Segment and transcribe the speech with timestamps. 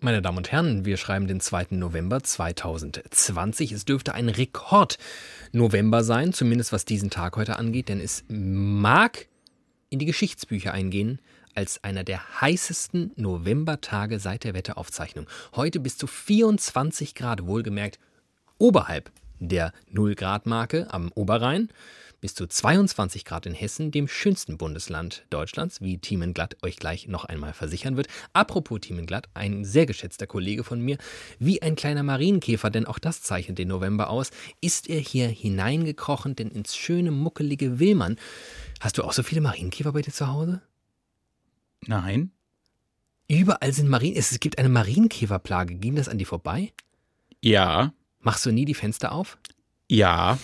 [0.00, 1.66] Meine Damen und Herren, wir schreiben den 2.
[1.70, 3.72] November 2020.
[3.72, 9.26] Es dürfte ein Rekord-November sein, zumindest was diesen Tag heute angeht, denn es mag
[9.90, 11.18] in die Geschichtsbücher eingehen
[11.56, 15.26] als einer der heißesten Novembertage seit der Wetteraufzeichnung.
[15.56, 17.98] Heute bis zu 24 Grad, wohlgemerkt
[18.56, 19.10] oberhalb
[19.40, 21.70] der 0-Grad-Marke am Oberrhein
[22.20, 27.24] bis zu 22 Grad in Hessen, dem schönsten Bundesland Deutschlands, wie Thiemenglatt euch gleich noch
[27.24, 28.08] einmal versichern wird.
[28.32, 30.98] Apropos Thiemenglatt, ein sehr geschätzter Kollege von mir,
[31.38, 36.34] wie ein kleiner Marienkäfer, denn auch das zeichnet den November aus, ist er hier hineingekrochen,
[36.34, 38.16] denn ins schöne, muckelige Willmann.
[38.80, 40.60] Hast du auch so viele Marienkäfer bei dir zu Hause?
[41.86, 42.32] Nein.
[43.28, 44.16] Überall sind Marien.
[44.16, 45.74] Es gibt eine Marienkäferplage.
[45.74, 46.72] Ging das an dir vorbei?
[47.42, 47.92] Ja.
[48.20, 49.38] Machst du nie die Fenster auf?
[49.90, 50.38] Ja.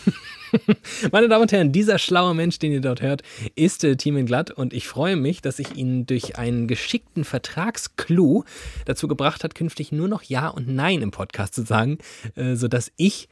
[1.13, 3.23] Meine Damen und Herren, dieser schlaue Mensch, den ihr dort hört,
[3.57, 8.45] ist äh, Thiemen Glatt und ich freue mich, dass ich ihn durch einen geschickten Vertragsclou
[8.87, 11.99] dazu gebracht hat, künftig nur noch Ja und Nein im Podcast zu sagen,
[12.37, 13.29] äh, sodass ich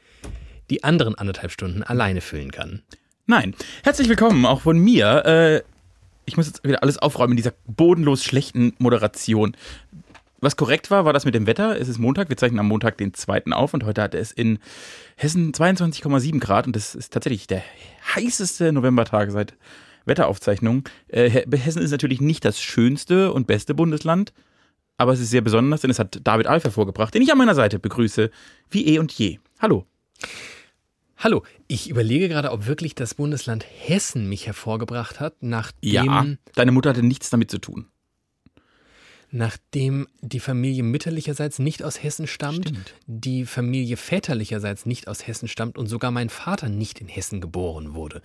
[0.69, 2.83] die anderen anderthalb Stunden alleine füllen kann.
[3.27, 3.55] Nein.
[3.83, 5.25] Herzlich willkommen auch von mir.
[5.25, 5.63] Äh,
[6.27, 9.57] ich muss jetzt wieder alles aufräumen in dieser bodenlos schlechten Moderation.
[10.43, 11.81] Was korrekt war, war das mit dem Wetter.
[11.81, 13.53] Es ist Montag, wir zeichnen am Montag den 2.
[13.53, 14.59] auf und heute hatte es in
[15.15, 17.63] Hessen 22,7 Grad und das ist tatsächlich der
[18.17, 19.55] heißeste Novembertag seit
[20.05, 20.83] Wetteraufzeichnung.
[21.07, 24.33] Äh, Hessen ist natürlich nicht das schönste und beste Bundesland,
[24.97, 27.55] aber es ist sehr besonders, denn es hat David Alf hervorgebracht, den ich an meiner
[27.55, 28.33] Seite begrüße,
[28.69, 29.39] wie eh und je.
[29.61, 29.87] Hallo.
[31.19, 35.93] Hallo, ich überlege gerade, ob wirklich das Bundesland Hessen mich hervorgebracht hat, nachdem.
[35.93, 36.27] Ja,
[36.57, 37.92] deine Mutter hatte nichts damit zu tun.
[39.35, 42.95] Nachdem die Familie mütterlicherseits nicht aus Hessen stammt, Stimmt.
[43.07, 47.95] die Familie väterlicherseits nicht aus Hessen stammt und sogar mein Vater nicht in Hessen geboren
[47.95, 48.21] wurde.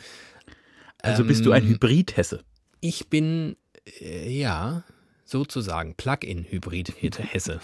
[1.01, 2.43] Also bist du ein Ähm, Hybrid-Hesse.
[2.81, 3.55] Ich bin,
[4.01, 4.83] äh, ja,
[5.23, 7.61] sozusagen Plug-in-Hybrid-Hesse.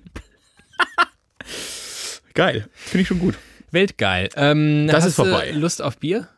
[2.34, 3.36] Geil, finde ich schon gut.
[3.72, 4.30] Weltgeil.
[4.36, 5.50] Ähm, Das ist vorbei.
[5.50, 6.28] Lust auf Bier?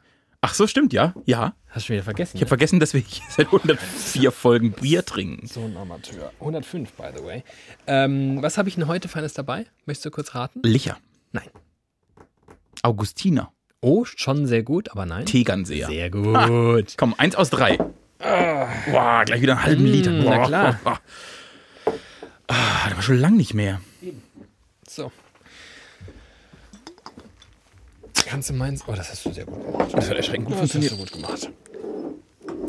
[0.40, 1.14] Ach so, stimmt, ja.
[1.24, 1.54] Ja.
[1.74, 2.36] Hast du schon wieder vergessen?
[2.36, 5.46] Ich habe vergessen, dass wir hier seit 104 Folgen Bier trinken.
[5.46, 6.30] so ein Amateur.
[6.40, 7.42] 105, by the way.
[7.86, 9.66] Ähm, was habe ich denn heute Feines dabei?
[9.86, 10.60] Möchtest du kurz raten?
[10.62, 10.98] Licher.
[11.32, 11.48] Nein.
[12.82, 13.52] Augustiner.
[13.80, 15.26] Oh, schon sehr gut, aber nein.
[15.26, 15.88] Tegernseher.
[15.88, 16.94] Sehr gut.
[16.96, 17.76] Komm, eins aus drei.
[18.18, 20.10] Boah, gleich wieder einen halben Mm, Liter.
[20.22, 20.30] Boah.
[20.30, 20.80] na klar.
[22.46, 23.80] Ah, das war schon lang nicht mehr.
[24.86, 25.10] So.
[28.24, 28.82] Kannst du meins?
[28.86, 29.92] Oh, das hast du sehr gut gemacht.
[29.94, 30.92] Das hat erschreckend gut Das hast funktioniert.
[30.92, 31.50] du gut gemacht.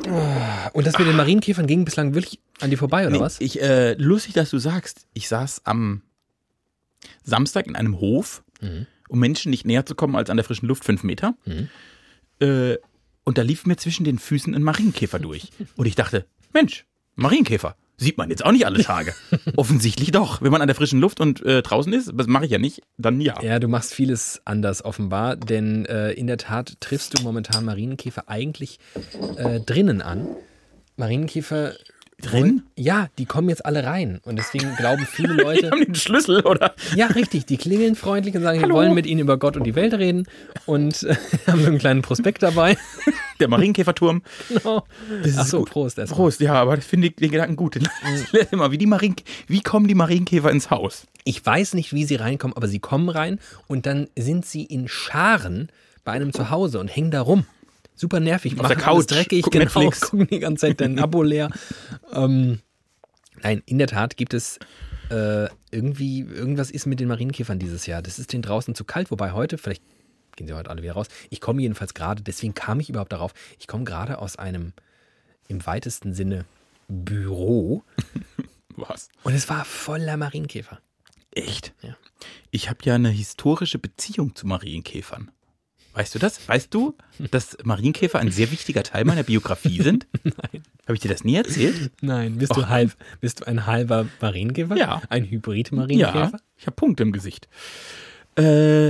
[0.10, 3.40] Ah, Und das mit den Marienkäfern ging bislang wirklich an dir vorbei, oder Nee, was?
[3.42, 6.02] Ich, äh, lustig, dass du sagst, ich saß am
[7.24, 8.86] Samstag in einem Hof, Mhm.
[9.10, 11.36] um Menschen nicht näher zu kommen als an der frischen Luft fünf Meter.
[11.46, 11.70] Mhm.
[12.40, 12.78] Äh,
[13.24, 15.50] und da lief mir zwischen den Füßen ein Marienkäfer durch.
[15.76, 16.86] Und ich dachte, Mensch,
[17.16, 17.76] Marienkäfer.
[17.98, 19.14] Sieht man jetzt auch nicht alle Tage.
[19.56, 20.42] Offensichtlich doch.
[20.42, 22.82] Wenn man an der frischen Luft und äh, draußen ist, das mache ich ja nicht,
[22.98, 23.42] dann ja.
[23.42, 28.28] Ja, du machst vieles anders offenbar, denn äh, in der Tat triffst du momentan Marienkäfer
[28.28, 28.80] eigentlich
[29.38, 30.28] äh, drinnen an.
[30.98, 31.74] Marienkäfer
[32.22, 32.64] Drin?
[32.78, 36.42] Ja, die kommen jetzt alle rein und deswegen glauben viele Die Leute, haben den Schlüssel,
[36.46, 36.74] oder?
[36.96, 38.76] ja richtig, die klingeln freundlich und sagen, wir Hallo.
[38.76, 40.26] wollen mit ihnen über Gott und die Welt reden
[40.66, 41.16] und äh,
[41.48, 42.78] haben so einen kleinen Prospekt dabei.
[43.42, 44.22] Der Marienkäferturm.
[44.48, 44.86] Genau.
[45.24, 45.70] ist Ach so, gut.
[45.70, 46.18] Prost erstmal.
[46.18, 47.76] Prost, ja, aber ich finde den Gedanken gut.
[47.76, 49.16] Lern immer, wie, die Marien,
[49.48, 51.06] wie kommen die Marienkäfer ins Haus?
[51.26, 54.88] Ich weiß nicht, wie sie reinkommen, aber sie kommen rein und dann sind sie in
[54.88, 55.68] Scharen
[56.06, 57.46] bei einem zu Hause und hängen da rum.
[57.96, 58.60] Super nervig.
[58.60, 60.02] Auf der machen Couch, dreckig, gucken genau, Netflix.
[60.12, 61.50] gucken die ganze Zeit dein Abo leer.
[62.12, 62.60] ähm,
[63.42, 64.60] nein, in der Tat gibt es
[65.10, 68.02] äh, irgendwie, irgendwas ist mit den Marienkäfern dieses Jahr.
[68.02, 69.84] Das ist denen draußen zu kalt, wobei heute, vielleicht
[70.36, 71.08] gehen sie heute alle wieder raus.
[71.30, 74.74] Ich komme jedenfalls gerade, deswegen kam ich überhaupt darauf, ich komme gerade aus einem
[75.48, 76.46] im weitesten Sinne
[76.88, 77.84] Büro
[78.76, 79.10] Was?
[79.24, 80.80] und es war voller Marienkäfer.
[81.32, 81.74] Echt?
[81.82, 81.96] Ja.
[82.52, 85.32] Ich habe ja eine historische Beziehung zu Marienkäfern.
[85.96, 86.48] Weißt du das?
[86.48, 86.96] Weißt du,
[87.32, 90.06] dass Marienkäfer ein sehr wichtiger Teil meiner Biografie sind?
[90.24, 90.62] Nein.
[90.86, 91.90] Habe ich dir das nie erzählt?
[92.02, 92.92] Nein, bist du halb,
[93.22, 94.76] bist du ein halber Marienkäfer?
[94.76, 95.02] Ja.
[95.10, 96.32] Ein Hybrid-Marienkäfer?
[96.34, 97.48] Ja, ich habe Punkte im Gesicht.
[98.38, 98.90] Äh,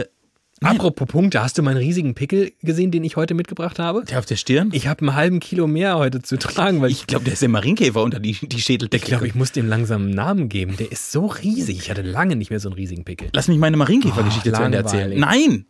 [0.62, 0.78] Nein.
[0.78, 4.04] Apropos Punkte, hast du meinen riesigen Pickel gesehen, den ich heute mitgebracht habe?
[4.06, 4.69] der auf der Stirn?
[4.74, 7.42] Ich habe einen halben Kilo mehr heute zu tragen, weil ich, Ich glaube, der ist
[7.42, 9.04] der Marienkäfer unter die, die Schädeldecke.
[9.04, 10.78] ich glaube, ich muss dem langsam einen Namen geben.
[10.78, 11.78] Der ist so riesig.
[11.78, 13.28] Ich hatte lange nicht mehr so einen riesigen Pickel.
[13.34, 15.19] Lass mich meine Marienkäfergeschichte Oh, zu Ende erzählen.
[15.19, 15.66] Nein!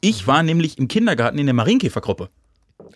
[0.00, 2.28] Ich war nämlich im Kindergarten in der Marienkäfergruppe.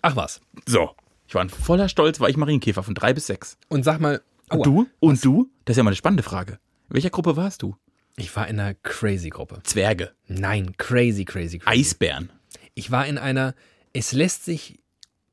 [0.01, 0.39] Ach was.
[0.65, 0.91] So.
[1.27, 3.57] Ich war in voller Stolz, war ich Marienkäfer von drei bis sechs.
[3.69, 4.87] Und sag mal, Und aua, du?
[4.99, 5.49] Und du?
[5.65, 6.59] Das ist ja mal eine spannende Frage.
[6.89, 7.75] In welcher Gruppe warst du?
[8.15, 9.61] ich war in einer Crazy-Gruppe.
[9.63, 10.11] Zwerge.
[10.27, 11.79] Nein, crazy, crazy, crazy.
[11.79, 12.31] Eisbären.
[12.75, 13.55] Ich war in einer,
[13.91, 14.79] es lässt sich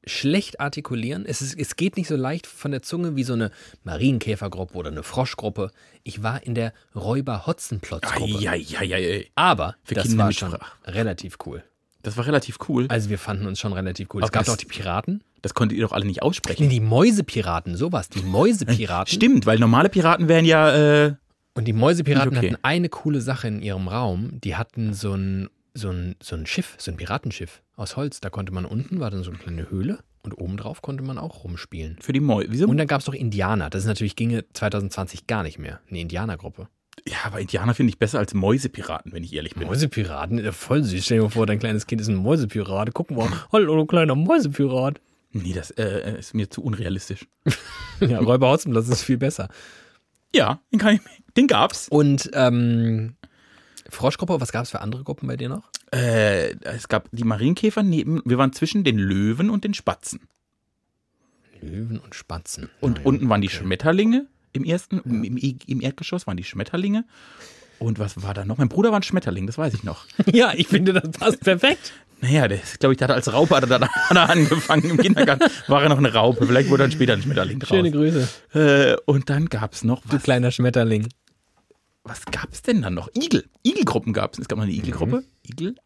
[0.07, 1.25] schlecht artikulieren.
[1.27, 3.51] Es, ist, es geht nicht so leicht von der Zunge wie so eine
[3.85, 5.71] Marienkäfergruppe oder eine Froschgruppe.
[6.05, 8.39] Ich war in der Räuber-Hotzenplotz-Gruppe.
[9.35, 11.63] Aber Für das Kinder war schon Sprach- relativ cool.
[12.03, 12.87] Das war relativ cool.
[12.89, 14.23] Also wir fanden uns schon relativ cool.
[14.23, 15.23] Es Aber gab das- auch die Piraten.
[15.43, 16.69] Das konntet ihr doch alle nicht Nee, aussprechen.
[16.69, 18.09] die Mäusepiraten, sowas.
[18.11, 19.13] Die Mäusepiraten.
[19.15, 21.07] Stimmt, weil normale Piraten wären ja.
[21.07, 21.15] Äh,
[21.55, 22.51] Und die Mäusepiraten okay.
[22.53, 24.41] hatten eine coole Sache in ihrem Raum.
[24.41, 28.21] Die hatten so ein, so, ein, so ein Schiff, so ein Piratenschiff aus Holz.
[28.21, 31.45] Da konnte man unten, war dann so eine kleine Höhle und obendrauf konnte man auch
[31.45, 31.97] rumspielen.
[32.01, 32.49] für die Mäuse.
[32.51, 32.67] Wieso?
[32.67, 33.71] Und dann gab es noch Indianer.
[33.71, 35.81] Das ist natürlich ginge 2020 gar nicht mehr.
[35.89, 36.69] Eine Indianergruppe.
[37.07, 39.67] ja, aber Indianer finde ich besser als Mäusepiraten, wenn ich ehrlich bin.
[39.67, 41.05] Mäusepiraten, voll süß.
[41.05, 42.93] Stell dir mal vor, dein kleines Kind ist ein Mäusepirat.
[42.93, 45.01] Guck mal, hallo, du kleiner Mäusepirat.
[45.33, 47.27] Nee, das äh, ist mir zu unrealistisch.
[48.01, 49.51] Ja, Räuber Hotzenplatz ist viel besser.
[50.35, 51.01] Ja, den, kann ich,
[51.37, 51.87] den gab's.
[51.91, 53.15] Und ähm,
[53.91, 55.65] Froschgruppe, was gab es für andere Gruppen bei dir noch?
[55.93, 58.23] Äh, es gab die Marienkäfer neben.
[58.25, 60.21] Wir waren zwischen den Löwen und den Spatzen.
[61.61, 62.71] Löwen und Spatzen.
[62.81, 63.59] Und Ah, ja, unten waren die okay.
[63.59, 67.05] Schmetterlinge im ersten, im, im, im Erdgeschoss waren die Schmetterlinge.
[67.79, 68.59] Und was war da noch?
[68.59, 70.05] Mein Bruder war ein Schmetterling, das weiß ich noch.
[70.33, 71.93] Ja, ich finde, das passt perfekt.
[72.23, 74.91] Naja, der glaube ich, der hat als Raupe hat er, da, hat er angefangen.
[74.91, 76.47] Im Kindergarten war er noch eine Raupe.
[76.47, 77.71] Vielleicht wurde dann später ein Schmetterling draus.
[77.71, 81.09] Schöne Grüße, Äh, und dann gab es noch, du was, kleiner Schmetterling.
[82.05, 83.09] Was gab es denn dann noch?
[83.15, 83.49] Igel.
[83.65, 84.39] Igelgruppen gab es.
[84.39, 85.25] Es gab noch eine Igelgruppe.
[85.47, 85.77] Igel.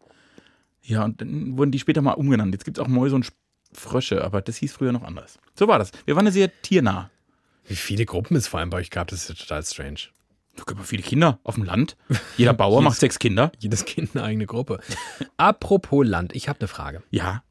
[0.81, 2.53] Ja, und dann wurden die später mal umgenannt.
[2.53, 3.31] Jetzt gibt es auch Mäuse und
[3.73, 5.39] Frösche, aber das hieß früher noch anders.
[5.57, 5.91] So war das.
[6.05, 7.09] Wir waren ja sehr tiernah.
[7.67, 9.99] Wie viele Gruppen es vor allem bei euch gab, das ist ja total strange.
[10.55, 11.97] Da gibt viele Kinder auf dem Land.
[12.37, 13.51] Jeder Bauer macht sechs Kinder.
[13.59, 14.79] Jedes Kind eine eigene Gruppe.
[15.37, 17.03] Apropos Land, ich habe eine Frage.
[17.09, 17.43] Ja.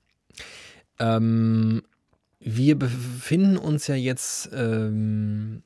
[0.99, 1.83] Ähm,
[2.39, 5.65] wir befinden uns ja jetzt ähm,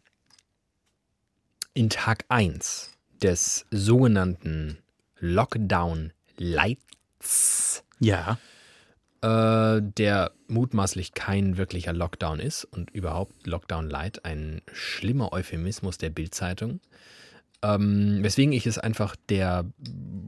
[1.78, 2.90] in Tag 1
[3.22, 4.78] des sogenannten
[5.20, 8.36] Lockdown Lights, Ja.
[9.22, 16.10] äh, der mutmaßlich kein wirklicher Lockdown ist und überhaupt Lockdown Light ein schlimmer Euphemismus der
[16.10, 16.80] Bildzeitung.
[17.62, 19.64] Ähm, weswegen ich es einfach der,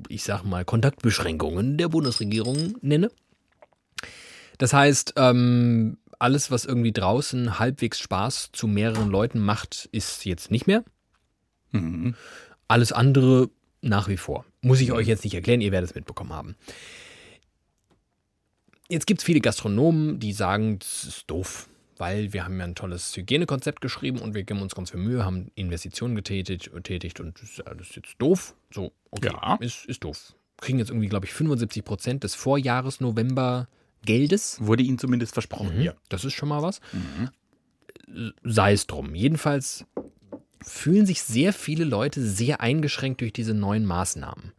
[0.06, 3.10] ich sag mal, Kontaktbeschränkungen der Bundesregierung nenne.
[4.58, 10.52] Das heißt, ähm, alles, was irgendwie draußen halbwegs Spaß zu mehreren Leuten macht, ist jetzt
[10.52, 10.84] nicht mehr.
[11.72, 12.14] Mhm.
[12.68, 13.50] Alles andere
[13.82, 14.44] nach wie vor.
[14.62, 16.56] Muss ich euch jetzt nicht erklären, ihr werdet es mitbekommen haben.
[18.88, 22.74] Jetzt gibt es viele Gastronomen, die sagen, das ist doof, weil wir haben ja ein
[22.74, 27.40] tolles Hygienekonzept geschrieben und wir geben uns ganz viel Mühe, haben Investitionen getätigt, getätigt und
[27.40, 28.54] das ist alles jetzt doof.
[28.72, 29.54] So, okay, Ja.
[29.60, 30.34] ist, ist doof.
[30.56, 33.68] Kriegen jetzt irgendwie, glaube ich, 75 Prozent des Vorjahres November
[34.04, 34.58] Geldes.
[34.60, 35.76] Wurde ihnen zumindest versprochen.
[35.76, 35.82] Mhm.
[35.82, 35.94] Ja.
[36.08, 36.80] Das ist schon mal was.
[38.42, 39.14] Sei es drum.
[39.14, 39.84] Jedenfalls
[40.62, 44.52] fühlen sich sehr viele Leute sehr eingeschränkt durch diese neuen Maßnahmen.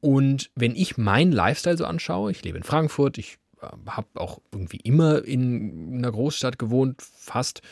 [0.00, 3.38] Und wenn ich meinen Lifestyle so anschaue, ich lebe in Frankfurt, ich
[3.86, 7.62] habe auch irgendwie immer in einer Großstadt gewohnt, fast,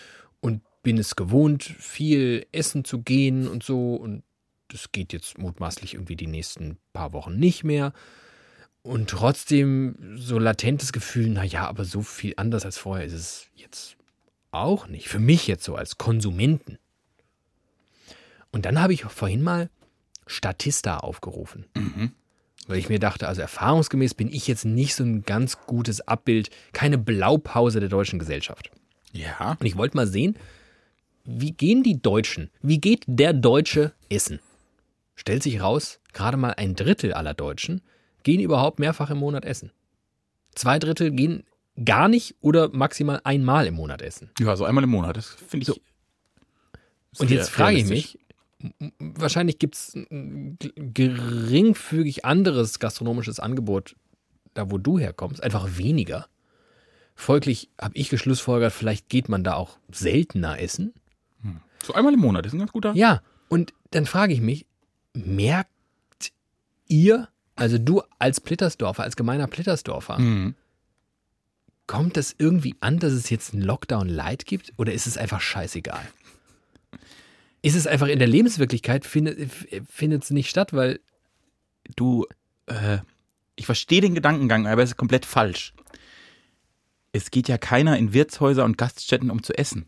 [0.41, 3.95] und bin es gewohnt, viel essen zu gehen und so.
[3.95, 4.23] Und
[4.69, 7.93] das geht jetzt mutmaßlich irgendwie die nächsten paar Wochen nicht mehr.
[8.83, 13.97] Und trotzdem so latentes Gefühl, naja, aber so viel anders als vorher ist es jetzt
[14.51, 15.09] auch nicht.
[15.09, 16.79] Für mich jetzt so als Konsumenten.
[18.53, 19.71] Und dann habe ich vorhin mal
[20.27, 21.67] Statista aufgerufen.
[22.69, 26.51] Weil ich mir dachte, also erfahrungsgemäß bin ich jetzt nicht so ein ganz gutes Abbild,
[26.73, 28.71] keine Blaupause der deutschen Gesellschaft.
[29.13, 29.57] Ja.
[29.59, 30.37] Und ich wollte mal sehen,
[31.25, 34.41] wie gehen die Deutschen, wie geht der Deutsche essen?
[35.15, 37.83] Stellt sich raus, gerade mal ein Drittel aller Deutschen
[38.23, 39.73] gehen überhaupt mehrfach im Monat essen.
[40.55, 41.45] Zwei Drittel gehen
[41.85, 44.31] gar nicht oder maximal einmal im Monat essen.
[44.39, 45.17] Ja, so einmal im Monat.
[45.17, 45.67] Das finde ich.
[45.67, 45.77] So.
[47.19, 48.19] Und jetzt frage ich mich,
[48.99, 49.97] wahrscheinlich gibt es
[51.13, 53.97] geringfügig anderes gastronomisches Angebot,
[54.55, 56.27] da wo du herkommst, einfach weniger.
[57.15, 60.93] Folglich habe ich geschlussfolgert, vielleicht geht man da auch seltener essen.
[61.85, 62.93] So einmal im Monat ist ein ganz guter.
[62.95, 64.67] Ja, und dann frage ich mich,
[65.15, 65.71] merkt
[66.87, 70.55] ihr, also du als Plittersdorfer, als gemeiner Plittersdorfer, Mhm.
[71.89, 75.41] kommt das irgendwie an, dass es jetzt einen Lockdown Light gibt oder ist es einfach
[75.41, 76.07] scheißegal?
[77.63, 81.01] Ist es einfach in der Lebenswirklichkeit, findet es nicht statt, weil
[81.97, 82.27] Du,
[82.67, 82.99] äh,
[83.57, 85.75] ich verstehe den Gedankengang, aber es ist komplett falsch.
[87.13, 89.87] Es geht ja keiner in Wirtshäuser und Gaststätten, um zu essen.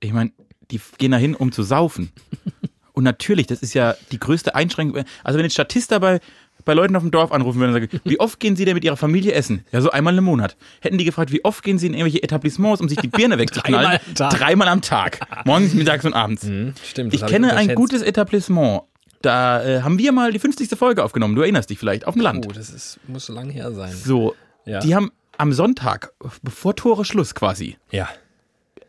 [0.00, 0.32] Ich meine,
[0.70, 2.10] die gehen da hin, um zu saufen.
[2.92, 5.04] Und natürlich, das ist ja die größte Einschränkung.
[5.24, 6.20] Also wenn jetzt Statista bei,
[6.64, 8.84] bei Leuten auf dem Dorf anrufen würden und sagen, wie oft gehen sie denn mit
[8.84, 9.64] ihrer Familie essen?
[9.72, 10.56] Ja, so einmal im Monat.
[10.80, 13.98] Hätten die gefragt, wie oft gehen sie in irgendwelche Etablissements, um sich die Birne wegzuknallen?
[14.14, 14.38] Dreimal am Tag.
[14.38, 15.46] Dreimal am Tag.
[15.46, 16.46] Morgens, mittags und abends.
[16.88, 18.82] stimmt, Ich kenne ein gutes Etablissement.
[19.22, 20.68] Da äh, haben wir mal die 50.
[20.78, 21.34] Folge aufgenommen.
[21.34, 22.46] Du erinnerst dich vielleicht, auf dem Land.
[22.46, 23.92] Oh, das ist, muss so lange her sein.
[23.92, 24.34] So,
[24.66, 24.80] Ja.
[24.80, 28.08] die haben am Sonntag, bevor Tore Schluss quasi, Ja.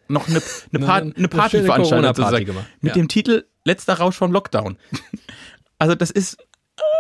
[0.10, 0.41] noch eine,
[0.74, 2.67] eine, Part, eine- Party veranstaltet Corona-Party sozusagen, gemacht.
[2.82, 3.01] mit Ja.
[3.01, 4.77] dem Titel Letzter Rausch vom Lockdown.
[5.77, 6.38] Also das ist,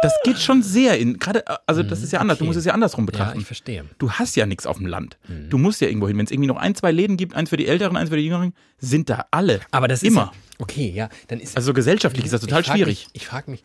[0.01, 2.47] das geht schon sehr in, gerade, also das ist ja anders, du okay.
[2.47, 3.39] musst es ja andersrum Ja, betrachten.
[3.39, 3.85] ich verstehe.
[3.97, 5.17] du hast ja nichts auf dem Land.
[5.27, 5.49] Mhm.
[5.49, 6.17] Du musst ja irgendwo hin.
[6.17, 8.23] Wenn es irgendwie noch ein, zwei Läden gibt, eins für die Älteren, eins für die
[8.23, 9.59] Jüngeren, sind da alle.
[9.71, 10.31] Aber das Immer.
[10.33, 10.57] ist.
[10.59, 11.57] Ja, okay, ja, dann ist.
[11.57, 13.07] Also gesellschaftlich ist das total ich schwierig.
[13.13, 13.63] Mich, ich frage mich,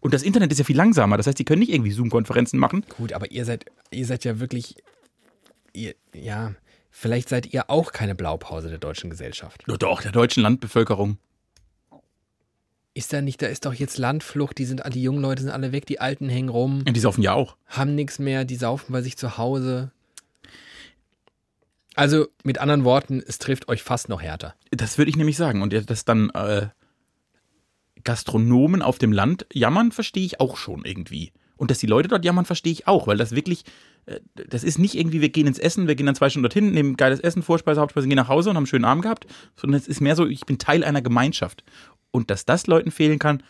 [0.00, 1.16] Und das Internet ist ja viel langsamer.
[1.16, 2.84] Das heißt, die können nicht irgendwie Zoom-Konferenzen machen.
[2.96, 4.76] gut, aber ihr seid, ihr seid ja wirklich.
[5.72, 6.52] Ihr, ja,
[6.90, 9.62] vielleicht seid ihr auch keine Blaupause der deutschen Gesellschaft.
[9.66, 11.18] Doch, der deutschen Landbevölkerung.
[12.96, 15.72] Ist da nicht, da ist doch jetzt Landflucht, die sind, die jungen Leute sind alle
[15.72, 17.56] weg, die Alten hängen rum, Und die saufen ja auch.
[17.66, 19.90] haben nichts mehr, die saufen bei sich zu Hause.
[21.96, 24.54] Also mit anderen Worten, es trifft euch fast noch härter.
[24.70, 25.62] Das würde ich nämlich sagen.
[25.62, 26.68] Und dass dann äh,
[28.04, 31.32] Gastronomen auf dem Land jammern, verstehe ich auch schon irgendwie.
[31.56, 33.64] Und dass die Leute dort jammern, verstehe ich auch, weil das wirklich,
[34.06, 36.72] äh, das ist nicht irgendwie, wir gehen ins Essen, wir gehen dann zwei Stunden dorthin,
[36.72, 39.80] nehmen geiles Essen, Vorspeise, Hauptspeise, gehen nach Hause und haben einen schönen Abend gehabt, sondern
[39.80, 41.62] es ist mehr so, ich bin Teil einer Gemeinschaft.
[42.14, 43.42] Und dass das Leuten fehlen kann,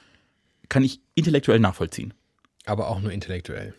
[0.70, 2.14] kann ich intellektuell nachvollziehen.
[2.64, 3.74] Aber auch nur intellektuell.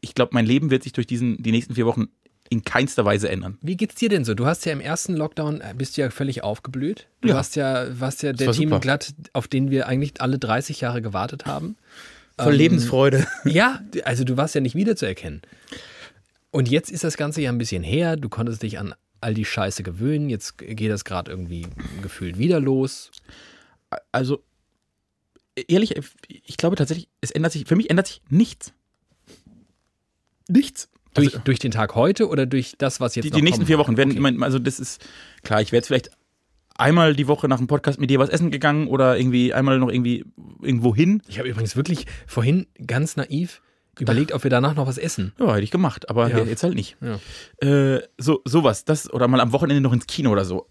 [0.00, 2.08] Ich glaube, mein Leben wird sich durch diesen, die nächsten vier Wochen
[2.48, 3.58] in keinster Weise ändern.
[3.60, 4.32] Wie geht's dir denn so?
[4.32, 7.06] Du hast ja im ersten Lockdown, äh, bist du ja völlig aufgeblüht.
[7.20, 7.34] Du Ja.
[7.34, 8.80] warst ja, warst ja der Team super.
[8.80, 11.76] glatt, auf den wir eigentlich alle 30 Jahre gewartet haben.
[12.38, 13.26] Voll Lebensfreude.
[13.44, 15.42] Ja, also du warst ja nicht wiederzuerkennen.
[16.50, 18.16] Und jetzt ist das Ganze ja ein bisschen her.
[18.16, 20.30] Du konntest dich an all die Scheiße gewöhnen.
[20.30, 21.66] Jetzt geht das gerade irgendwie
[22.00, 23.10] gefühlt wieder los.
[24.12, 24.42] Also,
[25.68, 25.94] ehrlich,
[26.28, 28.72] ich glaube tatsächlich, es ändert sich, für mich ändert sich nichts.
[30.48, 30.88] Nichts.
[31.14, 33.78] Durch, Also, durch den Tag heute oder durch das, was jetzt die, die nächsten vier?
[33.78, 34.20] Wochen werden, Okay.
[34.20, 35.04] mein, also das ist,
[35.42, 36.10] klar, ich werde jetzt vielleicht
[36.76, 39.88] einmal die Woche nach dem Podcast mit dir was essen gegangen oder irgendwie einmal noch
[39.90, 40.24] irgendwie
[40.62, 41.22] irgendwo hin.
[41.28, 43.62] Ich habe übrigens wirklich vorhin ganz naiv
[43.98, 45.32] überlegt, ob wir danach noch was essen.
[45.40, 46.44] Ja, hätte ich gemacht, aber Ja.
[46.44, 46.96] jetzt halt nicht.
[47.00, 47.18] Ja.
[47.66, 50.68] Äh, so, sowas, das, oder mal am Wochenende noch ins Kino oder so.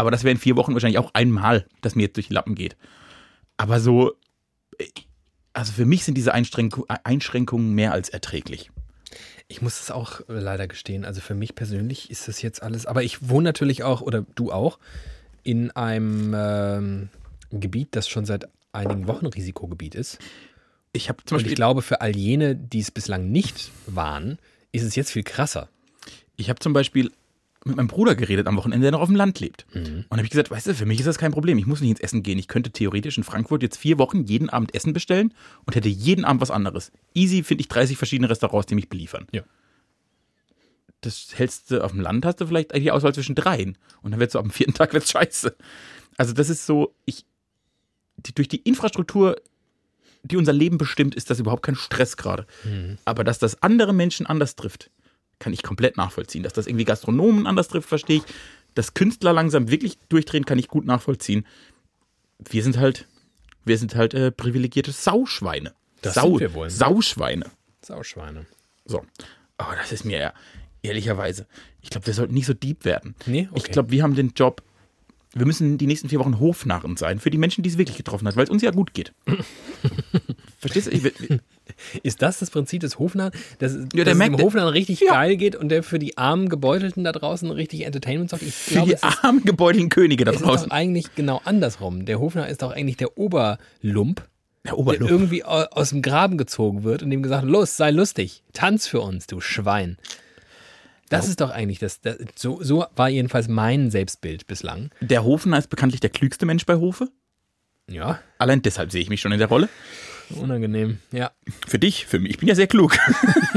[0.00, 2.54] Aber das wäre in vier Wochen wahrscheinlich auch einmal, dass mir jetzt durch die Lappen
[2.54, 2.76] geht.
[3.56, 4.12] Aber so,
[4.78, 4.86] äh,
[5.52, 8.70] also für mich sind diese Einschränku- Einschränkungen mehr als erträglich.
[9.48, 11.04] Ich muss es auch äh, leider gestehen.
[11.04, 12.86] Also für mich persönlich ist das jetzt alles.
[12.86, 14.78] Aber ich wohne natürlich auch, oder du auch,
[15.42, 17.08] in einem ähm,
[17.50, 20.18] Gebiet, das schon seit einigen Wochen Risikogebiet ist.
[20.92, 24.38] Ich habe zum Und ich Beispiel, glaube, für all jene, die es bislang nicht waren,
[24.72, 25.68] ist es jetzt viel krasser.
[26.36, 27.10] ich habe zum Beispiel
[27.64, 29.66] mit meinem Bruder geredet am Wochenende, der noch auf dem Land lebt.
[29.74, 30.06] Mhm.
[30.08, 31.58] Und habe ich gesagt, weißt du, für mich ist das kein Problem.
[31.58, 32.38] Ich muss nicht ins Essen gehen.
[32.38, 35.34] Ich könnte theoretisch in Frankfurt jetzt vier Wochen jeden Abend Essen bestellen
[35.66, 36.90] und hätte jeden Abend was anderes.
[37.14, 39.26] Easy finde ich 30 verschiedene Restaurants, die mich beliefern.
[39.32, 39.42] Ja.
[41.02, 43.76] Das hältst du auf dem Land, hast du vielleicht die Auswahl zwischen dreien.
[44.02, 45.54] Und dann wird so am vierten Tag wird's scheiße.
[46.16, 47.24] Also das ist so, ich,
[48.16, 49.36] die, durch die Infrastruktur,
[50.22, 52.46] die unser Leben bestimmt, ist das überhaupt kein Stress gerade.
[53.04, 54.90] Aber dass das andere Menschen anders trifft,
[55.40, 56.44] kann ich komplett nachvollziehen.
[56.44, 58.22] Dass das irgendwie Gastronomen anders trifft, verstehe ich.
[58.74, 61.44] Dass Künstler langsam wirklich durchdrehen, kann ich gut nachvollziehen.
[62.38, 63.08] Wir sind halt,
[63.64, 65.74] wir sind halt äh, privilegierte Sauschweine.
[66.02, 66.70] Das Sau, sind wir wohl.
[66.70, 67.46] Sauschweine.
[67.82, 68.46] Sauschweine.
[68.84, 69.04] So.
[69.58, 70.32] Aber das ist mir ja,
[70.82, 71.46] ehrlicherweise,
[71.82, 73.14] ich glaube, wir sollten nicht so deep werden.
[73.26, 73.48] Nee?
[73.50, 73.62] Okay.
[73.64, 74.62] Ich glaube, wir haben den Job,
[75.34, 78.26] wir müssen die nächsten vier Wochen Hofnarren sein für die Menschen, die es wirklich getroffen
[78.26, 79.12] hat, weil es uns ja gut geht.
[80.58, 80.90] Verstehst du?
[80.92, 81.40] Ich,
[82.02, 83.32] Ist das das Prinzip des Hofnarren?
[83.58, 85.12] Dass, der dass es dem Hofnarren richtig Ja.
[85.12, 88.44] geil geht und der für die armen Gebeutelten da draußen richtig Entertainment sorgt?
[88.44, 90.70] Für glaube, die armen gebeutelten Könige da es ist doch draußen.
[90.70, 92.04] eigentlich genau andersrum.
[92.06, 94.28] Der Hofnarr ist doch eigentlich der Oberlump,
[94.64, 98.42] Der der irgendwie au- aus dem Graben gezogen wird und dem gesagt, los, sei lustig,
[98.52, 99.96] tanz für uns, du Schwein.
[101.08, 104.90] Das ist doch eigentlich das, das so, so war jedenfalls mein Selbstbild bislang.
[105.00, 107.08] Der Hofner ist bekanntlich der klügste Mensch bei Hofe.
[107.90, 109.68] Ja, Allein deshalb sehe ich mich schon in der Rolle.
[110.36, 110.98] Unangenehm.
[111.12, 111.30] Ja.
[111.66, 112.32] Für dich, für mich.
[112.32, 112.96] Ich bin ja sehr klug.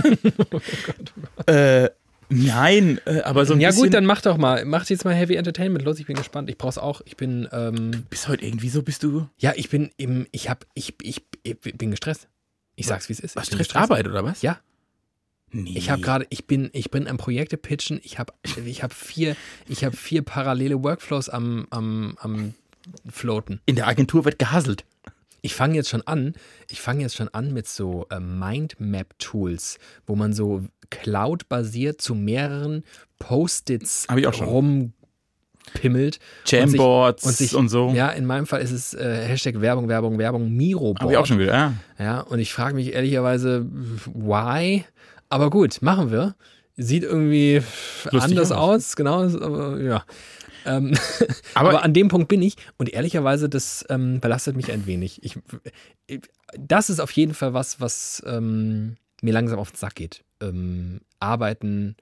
[1.45, 1.89] äh,
[2.29, 3.83] nein, äh, aber so ein Ja bisschen.
[3.83, 5.99] gut, dann mach doch mal, mach jetzt mal Heavy Entertainment los.
[5.99, 6.49] Ich bin gespannt.
[6.49, 7.01] Ich brauch's auch.
[7.05, 9.27] Ich bin, ähm, Bis heute irgendwie so bist du.
[9.37, 12.27] ja, ich bin im, ich hab, ich, ich, ich bin gestresst.
[12.75, 13.35] Ich sag's, wie es ist.
[13.35, 13.75] Was gestresst.
[13.75, 14.41] Arbeit oder was?
[14.41, 14.59] Ja.
[15.51, 15.73] Nee.
[15.77, 17.99] Ich habe gerade, ich bin, ich bin am Projekte pitchen.
[18.03, 18.33] Ich habe,
[18.65, 19.35] ich habe vier,
[19.69, 22.55] ich habe vier parallele Workflows am, am, am
[23.07, 23.61] floaten.
[23.67, 24.83] In der Agentur wird gehasselt.
[25.45, 26.35] Ich fange jetzt schon an,
[26.71, 32.85] ich fange jetzt schon an mit so äh, Mindmap-Tools, wo man so Cloud-basiert zu mehreren
[33.19, 34.93] Post-its rumpimmelt.
[36.45, 37.91] Jamboards und sich, und so.
[37.93, 40.95] Ja, in meinem Fall ist es äh, Hashtag Werbung, Werbung, Werbung, Miro.
[40.97, 41.73] Habe ich auch schon wieder, ja.
[41.99, 43.65] Ja, und ich frage mich ehrlicherweise,
[44.13, 44.85] why?
[45.27, 46.35] Aber gut, machen wir.
[46.77, 47.61] Sieht irgendwie
[48.11, 48.85] anders aus.
[48.85, 49.23] aus, genau.
[49.23, 50.05] Aber, ja.
[50.65, 50.97] Ähm,
[51.53, 55.23] Aber- aber, an dem Punkt bin ich und ehrlicherweise, das ähm, belastet mich ein wenig.
[55.23, 55.37] Ich,
[56.07, 56.21] ich,
[56.57, 60.23] das ist auf jeden Fall was, was ähm, mir langsam auf den Sack geht.
[60.41, 61.95] Ähm, arbeiten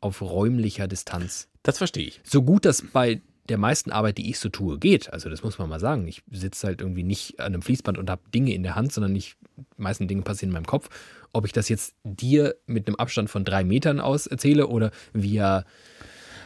[0.00, 1.48] auf räumlicher Distanz.
[1.62, 2.20] Das verstehe ich.
[2.24, 5.12] So gut das bei der meisten Arbeit, die ich so tue, geht.
[5.12, 6.08] Also das muss man mal sagen.
[6.08, 9.12] Ich sitze halt irgendwie nicht an einem Fließband und habe Dinge in der Hand, sondern
[9.12, 10.88] nicht, die meisten Dinge passieren in meinem Kopf.
[11.32, 15.64] Ob ich das jetzt dir mit einem Abstand von drei Metern aus erzähle oder via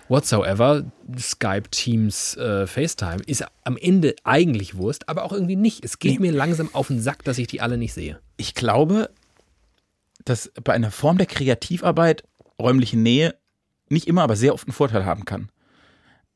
[0.09, 0.85] whatsoever,
[1.19, 5.85] Skype, Teams, äh, FaceTime, ist am Ende eigentlich Wurst, aber auch irgendwie nicht.
[5.85, 8.19] Es geht mir langsam auf den Sack, dass ich die alle nicht sehe.
[8.37, 9.11] Ich glaube,
[10.25, 12.25] dass bei einer Form der Kreativarbeit
[12.59, 13.35] räumliche Nähe
[13.89, 15.49] nicht immer, aber sehr oft einen Vorteil haben kann.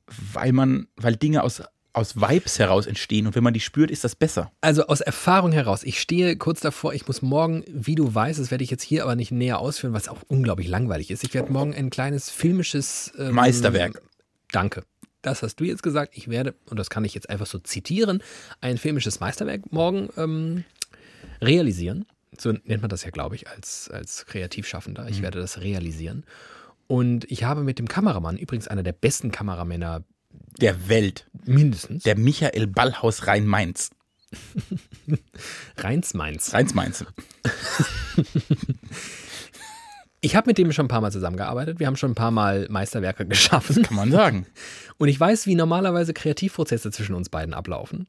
[0.06, 1.62] Weil man, weil Dinge aus,
[1.92, 4.50] aus Vibes heraus entstehen und wenn man die spürt, ist das besser.
[4.60, 8.50] Also aus Erfahrung heraus, ich stehe kurz davor, ich muss morgen, wie du weißt, das
[8.50, 11.22] werde ich jetzt hier aber nicht näher ausführen, was auch unglaublich langweilig ist.
[11.24, 14.00] Ich werde morgen ein kleines filmisches ähm, Meisterwerk.
[14.50, 14.84] Danke.
[15.20, 16.16] Das hast du jetzt gesagt.
[16.16, 18.22] Ich werde, und das kann ich jetzt einfach so zitieren,
[18.60, 20.64] ein filmisches Meisterwerk morgen ähm,
[21.40, 22.06] realisieren.
[22.38, 25.06] So nennt man das ja, glaube ich, als, als Kreativschaffender.
[25.08, 26.24] Ich werde das realisieren.
[26.86, 30.02] Und ich habe mit dem Kameramann, übrigens einer der besten Kameramänner
[30.60, 31.26] Der Welt.
[31.44, 33.90] mindestens, Der Michael Ballhaus Rhein-Mainz.
[35.76, 36.52] Rheins-Mainz.
[36.54, 37.04] Rheins-Mainz.
[40.24, 41.80] Ich habe mit dem schon ein paar Mal zusammengearbeitet.
[41.80, 43.82] Wir haben schon ein paar Mal Meisterwerke geschaffen.
[43.82, 44.46] Kann man sagen.
[44.98, 48.06] Und ich weiß, wie normalerweise Kreativprozesse zwischen uns beiden ablaufen.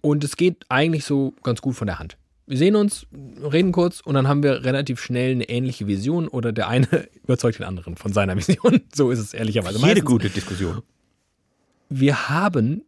[0.00, 2.16] Und es geht eigentlich so ganz gut von der Hand.
[2.46, 3.06] Wir sehen uns,
[3.42, 7.58] reden kurz und dann haben wir relativ schnell eine ähnliche Vision oder der eine überzeugt
[7.58, 8.80] den anderen von seiner Vision.
[8.94, 9.74] So ist es ehrlicherweise.
[9.76, 10.04] Jede meistens.
[10.06, 10.82] gute Diskussion.
[11.88, 12.82] Wir haben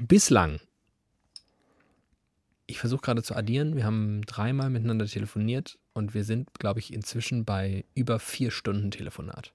[0.00, 0.60] bislang,
[2.66, 6.92] ich versuche gerade zu addieren, wir haben dreimal miteinander telefoniert und wir sind, glaube ich,
[6.92, 9.52] inzwischen bei über vier Stunden Telefonat.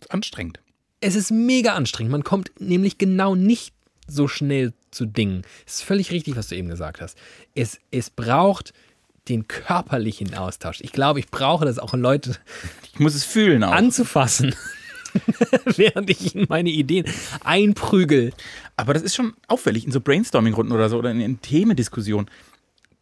[0.00, 0.60] ist anstrengend.
[1.00, 2.12] Es ist mega anstrengend.
[2.12, 3.74] Man kommt nämlich genau nicht
[4.08, 5.42] so schnell zu Dingen.
[5.66, 7.18] Es ist völlig richtig, was du eben gesagt hast.
[7.54, 8.72] Es, es braucht
[9.28, 10.80] den körperlichen Austausch.
[10.80, 12.36] Ich glaube, ich brauche das auch, Leute
[12.92, 13.72] Ich muss es fühlen auch.
[13.72, 14.54] anzufassen,
[15.76, 17.06] während ich ihnen meine Ideen
[17.44, 18.32] einprügel.
[18.76, 22.28] Aber das ist schon auffällig in so Brainstorming-Runden oder so oder in, in Themendiskussionen.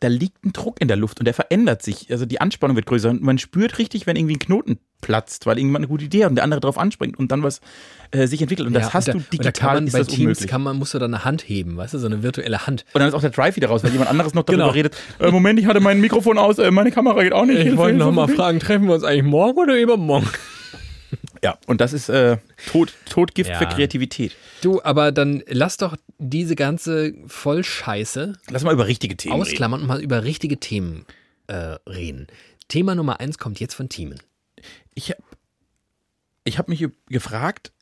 [0.00, 2.11] Da liegt ein Druck in der Luft und der verändert sich.
[2.11, 5.57] Also die Anspannung wird größer und man spürt richtig, wenn irgendwie ein Knoten platzt, weil
[5.59, 7.61] irgendwann eine gute Idee hat und der andere drauf anspringt und dann was
[8.11, 8.66] äh, sich entwickelt.
[8.66, 10.07] Und das Ja, hast und du da, und da kann digital, man ist bei das
[10.09, 10.46] Teams unmöglich.
[10.50, 12.85] kann man, musst du dann eine Hand heben, weißt du, so eine virtuelle Hand.
[12.92, 14.74] und dann ist auch der Drive wieder raus, weil jemand anderes noch darüber Genau.
[14.74, 14.94] redet.
[15.20, 17.62] Äh, Moment, ich hatte mein Mikrofon aus, äh, meine Kamera geht auch nicht.
[17.62, 18.35] Hilfe, Hilfe, Hilfe.
[18.35, 20.29] fragen, treffen wir uns eigentlich morgen oder übermorgen?
[21.44, 23.59] Ja, und das ist äh, Tod, Todgift Ja.
[23.59, 24.35] für Kreativität.
[24.62, 29.42] Du, aber dann lass doch diese ganze Vollscheiße Lass mal über richtige Themen reden.
[29.46, 31.04] ausklammern und mal über richtige Themen
[31.46, 32.26] äh, reden.
[32.68, 34.18] Thema Nummer eins kommt jetzt von Teamen.
[34.94, 35.22] Ich habe
[36.44, 37.72] ich hab mich ge- gefragt,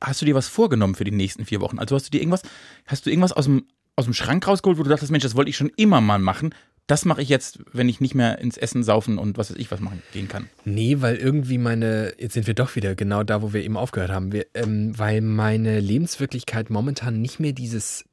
[0.00, 1.78] hast du dir was vorgenommen für die nächsten vier Wochen?
[1.78, 2.42] Also hast du dir irgendwas,
[2.86, 3.66] hast du irgendwas aus dem,
[3.96, 6.54] aus dem Schrank rausgeholt, wo du dachtest, Mensch, das wollte ich schon immer mal machen.
[6.86, 9.70] Das mache ich jetzt, wenn ich nicht mehr ins Essen, Saufen und was weiß ich
[9.72, 10.48] was machen gehen kann.
[10.64, 14.12] Nee, weil irgendwie meine, jetzt sind wir doch wieder genau da, wo wir eben aufgehört
[14.12, 18.04] haben, wir, ähm, weil meine Lebenswirklichkeit momentan nicht mehr dieses,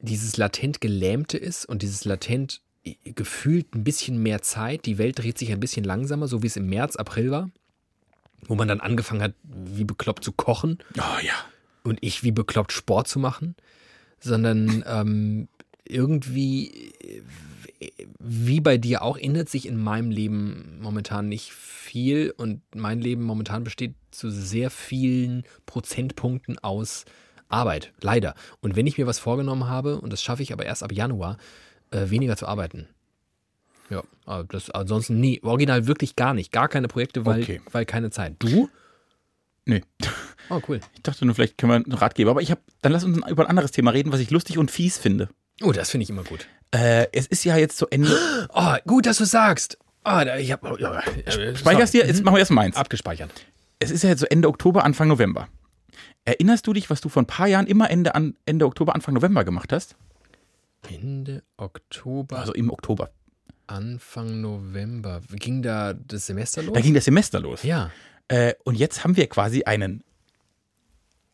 [0.00, 4.86] dieses latent Gelähmte ist und dieses latent äh, gefühlt ein bisschen mehr Zeit.
[4.86, 7.50] Die Welt dreht sich ein bisschen langsamer, so wie es im März, April war,
[8.48, 11.34] wo man dann angefangen hat, wie bekloppt zu kochen Oh ja.
[11.84, 13.54] und ich wie bekloppt Sport zu machen,
[14.18, 15.48] sondern ähm,
[15.84, 17.22] irgendwie, äh,
[18.18, 23.22] wie bei dir auch, ändert sich in meinem Leben momentan nicht viel und mein Leben
[23.22, 27.04] momentan besteht zu sehr vielen Prozentpunkten aus
[27.48, 28.34] Arbeit, leider.
[28.60, 31.38] Und wenn ich mir was vorgenommen habe, und das schaffe ich aber erst ab Januar,
[31.90, 32.86] äh, weniger zu arbeiten.
[33.88, 37.60] Ja, aber das ansonsten nie, original wirklich gar nicht, gar keine Projekte, weil, Okay.
[37.72, 38.36] weil keine Zeit.
[38.38, 38.68] Du?
[39.64, 39.82] Nee.
[40.48, 40.80] Oh, cool.
[40.94, 42.30] Ich dachte nur, vielleicht können wir einen Ratgeber.
[42.32, 44.70] Aber ich habe, dann lass uns über ein anderes Thema reden, was ich lustig und
[44.70, 45.28] fies finde.
[45.62, 46.46] Oh, das finde ich immer gut.
[46.72, 48.16] Äh, es ist ja jetzt zu Ende.
[48.52, 49.78] Oh, gut, dass du sagst.
[50.04, 52.76] Da, ich habe ja, äh, Speicherst dir, jetzt machen wir erst meins.
[52.76, 53.30] abgespeichert.
[53.78, 55.48] Es ist ja jetzt so Ende Oktober, Anfang November.
[56.24, 59.14] Erinnerst du dich, was du vor ein paar Jahren immer Ende, an, Ende Oktober, Anfang
[59.14, 59.96] November gemacht hast?
[60.88, 63.10] Ende Oktober, Also im Oktober.
[63.66, 65.20] Anfang November.
[65.30, 66.74] Ging da das Semester los?
[66.74, 67.62] Da ging das Semester los.
[67.62, 67.90] ja.
[68.28, 70.04] Äh, und jetzt haben wir quasi einen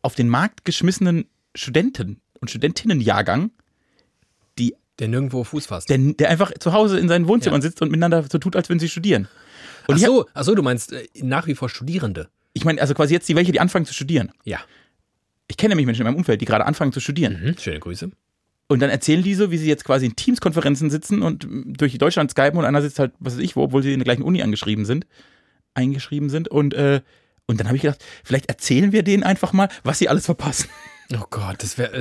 [0.01, 3.51] auf den Markt geschmissenen Studenten- und Studentinnenjahrgang,
[4.99, 5.89] Der nirgendwo Fuß fasst.
[5.89, 7.67] der, der einfach zu Hause in seinen Wohnzimmern Ja.
[7.67, 9.27] sitzt und miteinander so tut, als würden sie studieren.
[9.87, 12.29] Und ach ich, hab- so, ach so, du meinst äh, nach wie vor Studierende.
[12.53, 14.31] ich meine, also quasi jetzt die welche, die anfangen zu studieren.
[14.43, 14.59] Ja.
[15.47, 17.39] Ich kenne nämlich Menschen in meinem Umfeld, die gerade anfangen zu studieren.
[17.41, 17.57] Mhm.
[17.57, 18.09] Schöne Grüße.
[18.69, 22.31] Und dann erzählen die so, wie sie jetzt quasi in Teams-Konferenzen sitzen und durch Deutschland
[22.31, 24.41] skypen und einer sitzt halt, was weiß ich wo, obwohl sie in der gleichen Uni
[24.41, 25.05] angeschrieben sind,
[25.73, 26.49] eingeschrieben sind.
[26.49, 26.99] Und, äh,
[27.45, 30.67] und dann habe ich gedacht, vielleicht erzählen wir denen einfach mal, was sie alles verpassen.
[31.15, 31.91] Oh Gott, das wäre.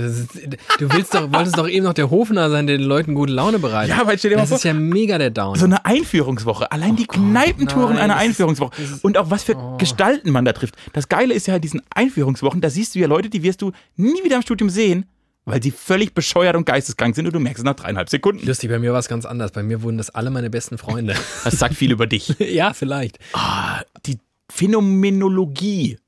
[0.79, 3.59] Du willst doch, wolltest doch eben noch der Hofner sein, der den Leuten gute Laune
[3.61, 3.95] bereitet.
[3.95, 5.57] Ja, aber stell dir mal das vor- ist ja mega der Down.
[5.57, 6.73] So eine Einführungswoche.
[6.73, 8.73] Allein die Gott, Kneipentouren nein, einer das Einführungswoche.
[8.81, 9.77] das ist- Und auch was für Oh.
[9.77, 10.75] Gestalten man da trifft.
[10.93, 13.71] Das Geile ist ja halt diesen Einführungswochen, da siehst du ja Leute, die wirst du
[13.97, 15.07] nie wieder im Studium sehen,
[15.45, 18.45] weil sie völlig bescheuert und geisteskrank sind und du merkst es nach dreieinhalb Sekunden.
[18.45, 19.53] Lustig, bei mir war es ganz anders.
[19.53, 21.15] Bei mir wurden das alle meine besten Freunde.
[21.45, 22.35] Das sagt viel über dich.
[22.41, 23.21] ja, vielleicht.
[23.35, 24.19] Ah, die
[24.51, 25.99] Phänomenologie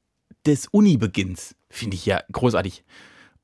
[0.48, 2.84] des Uni-Beginns finde ich ja großartig.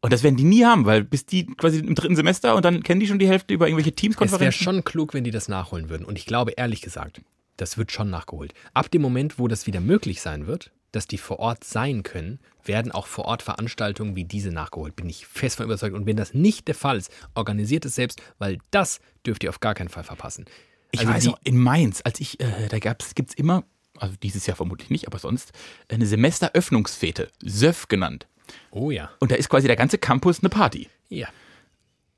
[0.01, 2.83] Und das werden die nie haben, weil bis die quasi im dritten Semester und dann
[2.83, 4.63] kennen die schon die Hälfte über irgendwelche Es wäre Teams-Konferenzen.
[4.65, 6.05] schon klug, wenn die das nachholen würden.
[6.05, 7.23] Und ich glaube, ehrlich gesagt,
[7.57, 8.53] das wird schon nachgeholt.
[8.75, 12.39] Ab dem Moment, wo das wieder möglich sein wird, dass die vor Ort sein können,
[12.65, 14.95] werden auch vor Ort Veranstaltungen wie diese nachgeholt.
[14.95, 15.95] Bin ich fest von überzeugt.
[15.95, 19.61] Und wenn das nicht der Fall ist, organisiert es selbst, weil das dürft ihr auf
[19.61, 20.45] gar keinen Fall verpassen.
[20.91, 23.65] Ich Also weiß auch, in Mainz, als ich, äh, da gibt es immer,
[23.99, 25.53] also dieses Jahr vermutlich nicht, aber sonst,
[25.89, 28.27] eine Semesteröffnungsfete, SÖF genannt.
[28.71, 29.11] Oh ja.
[29.21, 30.89] Und da ist quasi der ganze Campus eine Party.
[31.09, 31.29] Ja.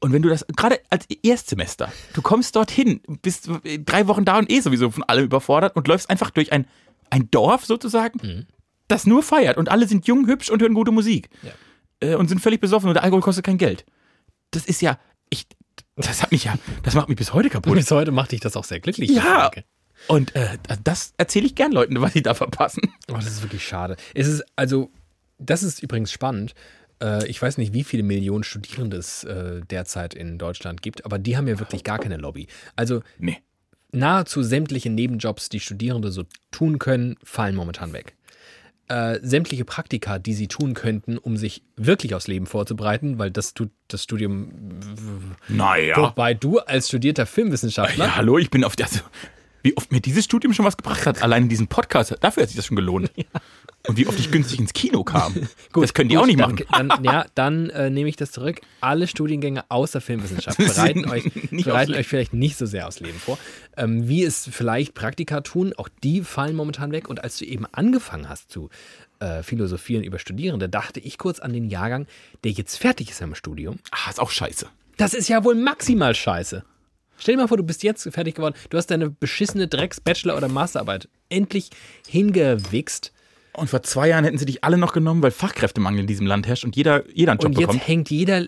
[0.01, 3.49] Und wenn du das, gerade als Erstsemester, du kommst dorthin, bist
[3.85, 6.67] drei Wochen da und eh sowieso von allem überfordert und läufst einfach durch ein,
[7.11, 8.47] ein Dorf sozusagen,
[8.89, 11.31] das nur feiert und alle sind jung, hübsch und hören gute Musik.
[11.43, 11.53] Ja.
[12.01, 13.87] Äh, und sind völlig besoffen und der Alkohol kostet kein Geld.
[14.51, 14.99] Das ist ja,
[15.31, 15.47] ich,
[15.97, 17.75] das hat mich ja, das macht mich bis heute Und kaputt.
[17.75, 19.11] bis heute macht dich das auch sehr glücklich.
[19.11, 19.51] Ja.
[20.09, 22.83] Und äh, das erzähle ich gern Leuten, was sie da verpassen.
[23.11, 23.97] Oh, das ist wirklich schade.
[24.15, 24.91] Es ist, also,
[25.39, 26.55] das ist übrigens spannend.
[27.03, 31.19] Äh, Ich weiß nicht, wie viele Millionen Studierende es äh, derzeit in Deutschland gibt, aber
[31.19, 32.47] die haben ja wirklich gar keine Lobby.
[32.77, 33.39] Also Nee.
[33.93, 38.15] nahezu sämtliche Nebenjobs, die Studierende so tun können, fallen momentan weg.
[38.89, 43.53] Äh, sämtliche Praktika, die sie tun könnten, um sich wirklich aufs Leben vorzubereiten, weil das
[43.53, 44.79] tut das Studium,
[45.49, 45.97] Naja.
[45.97, 48.87] wobei du als studierter Filmwissenschaftler, Ja, hallo, ich bin auf der.
[48.87, 49.01] Also,
[49.67, 52.51] wie oft mir dieses Studium schon was gebracht hat, allein in diesem Podcast, dafür hat
[52.51, 53.11] sich das schon gelohnt.
[53.89, 55.35] Und wie oft ich günstig ins Kino kam.
[55.75, 56.61] das können die Gut, auch nicht machen.
[56.71, 58.61] Dann, ja, dann äh, nehme ich das zurück.
[58.81, 63.39] Alle Studiengänge außer Filmwissenschaft bereiten, euch, bereiten euch vielleicht nicht so sehr aufs Leben vor.
[63.77, 67.09] Ähm, wie es vielleicht Praktika tun, auch die fallen momentan weg.
[67.09, 68.71] Und als du eben angefangen hast zu
[69.19, 72.07] äh, philosophieren über Studierende, dachte ich kurz an den Jahrgang,
[72.45, 73.81] der jetzt fertig ist im Studium.
[73.91, 74.69] Ah, ist auch scheiße.
[74.97, 76.65] Das ist ja wohl maximal scheiße.
[77.19, 80.49] Stell dir mal vor, du bist jetzt fertig geworden, du hast deine beschissene Drecks-Bachelor- oder
[80.49, 81.71] Masterarbeit endlich
[82.09, 83.13] hingewichst
[83.55, 86.47] Und vor zwei Jahren hätten sie dich alle noch genommen, weil Fachkräftemangel in diesem Land
[86.47, 87.89] herrscht und jeder, jeder einen Job und jetzt bekommt.
[87.89, 88.47] hängt jeder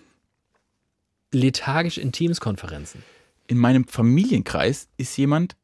[1.31, 3.03] lethargisch in Teams-Konferenzen.
[3.47, 5.55] In meinem Familienkreis ist jemand,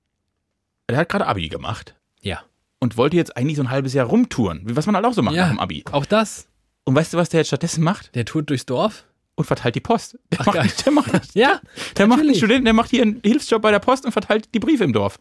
[0.89, 2.44] der hat gerade Abi gemacht Ja.
[2.80, 5.22] und wollte jetzt eigentlich so ein halbes Jahr rumtouren, wie was man halt auch so
[5.22, 5.84] macht nach dem Abi.
[5.91, 6.48] Auch das.
[6.84, 8.13] Und weißt du, was der jetzt stattdessen macht?
[8.15, 9.06] Der tourt durchs Dorf.
[9.38, 10.17] Und verteilt die Post.
[10.32, 10.71] Der, Ach, macht, geil.
[10.86, 11.60] der, macht, Ja.
[11.98, 12.36] der macht einen.
[12.36, 15.19] Studenten, der macht hier einen Hilfsjob bei der Post und verteilt die Briefe im Dorf.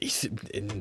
[0.00, 0.30] Ich,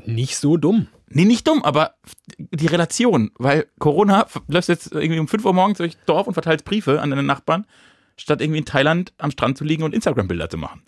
[0.05, 0.87] nicht so dumm.
[1.07, 1.95] Nee, nicht dumm, aber
[2.37, 6.65] die Relation, weil Corona läuft jetzt irgendwie um 5 Uhr morgens durchs Dorf und verteilt
[6.65, 7.65] Briefe an deine Nachbarn,
[8.17, 10.83] statt irgendwie in Thailand am Strand zu liegen und Instagram-Bilder zu machen.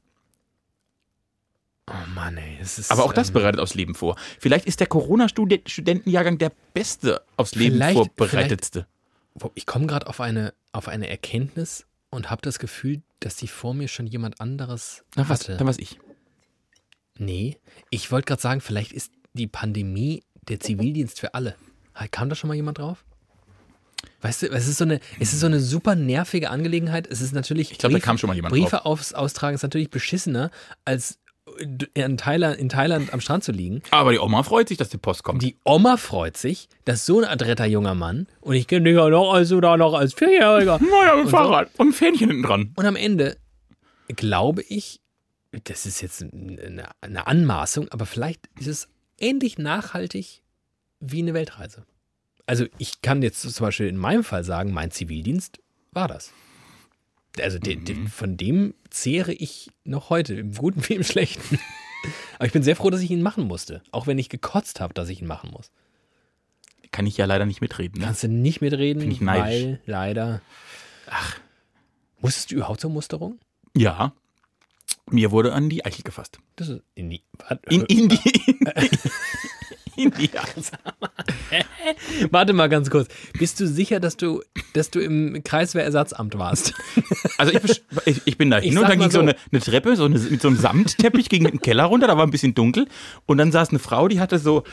[1.89, 2.57] Oh Mann, ey.
[2.61, 4.15] Es ist, Aber auch das ähm, bereitet aufs Leben vor.
[4.39, 8.87] Vielleicht ist der Corona-Studentenjahrgang der beste aufs Leben vorbereitetste.
[9.55, 13.73] Ich komme gerade auf eine, auf eine Erkenntnis und habe das Gefühl, dass die vor
[13.73, 15.57] mir schon jemand anderes Dann was, hatte.
[15.57, 15.99] dann was ich.
[17.17, 17.57] Nee,
[17.89, 21.55] ich wollte gerade sagen, vielleicht ist die Pandemie der Zivildienst für alle.
[22.09, 23.05] Kam da schon mal jemand drauf?
[24.21, 27.07] Weißt du, es ist so eine, es ist so eine super nervige Angelegenheit.
[27.07, 27.71] Es ist natürlich.
[27.71, 28.85] Ich glaube, da kam schon mal jemand Briefe drauf.
[28.85, 30.51] aufs austragen ist natürlich beschissener,
[30.85, 31.19] als
[31.93, 33.81] in Thailand, in Thailand am Strand zu liegen.
[33.91, 35.41] Aber die Oma freut sich, dass die Post kommt.
[35.41, 39.09] Die Oma freut sich, dass so ein adretter junger Mann und ich kenne dich ja
[39.09, 40.79] noch als da noch als Vierjähriger.
[40.81, 42.71] naja, mit Und Fahrrad und ein Fähnchen hinten dran.
[42.75, 43.37] Und am Ende
[44.07, 44.99] glaube ich,
[45.65, 48.87] das ist jetzt eine, eine Anmaßung, aber vielleicht ist es
[49.19, 50.43] ähnlich nachhaltig
[50.99, 51.85] wie eine Weltreise.
[52.45, 55.59] Also ich kann jetzt zum Beispiel in meinem Fall sagen, mein Zivildienst
[55.91, 56.31] war das.
[57.39, 61.59] Also de, de, von dem zehre ich noch heute, im Guten wie im Schlechten.
[62.35, 63.81] Aber ich bin sehr froh, dass ich ihn machen musste.
[63.91, 65.71] Auch wenn ich gekotzt habe, dass ich ihn machen muss.
[66.91, 67.99] Kann ich ja leider nicht mitreden.
[67.99, 68.05] Ne?
[68.07, 69.43] Kannst du nicht mitreden, Bin ich neidisch.
[69.45, 70.41] weil leider.
[71.07, 71.39] Ach.
[72.19, 73.39] Musstest du überhaupt zur Musterung?
[73.75, 74.13] Ja.
[75.09, 76.39] Mir wurde an die Eichel gefasst.
[76.55, 77.21] Das ist in die.
[77.69, 78.19] In, in die.
[82.31, 83.07] Warte mal ganz kurz.
[83.37, 84.41] Bist du sicher, dass du,
[84.73, 86.73] dass du im Kreiswehrersatzamt warst?
[87.37, 89.21] Also ich, ich, ich bin da hin und dann ging so so.
[89.21, 92.17] eine, eine Treppe, so eine, mit so einem Samtteppich ging in den Keller runter, da
[92.17, 92.87] war ein bisschen dunkel.
[93.25, 94.63] Und dann saß eine Frau, die hatte so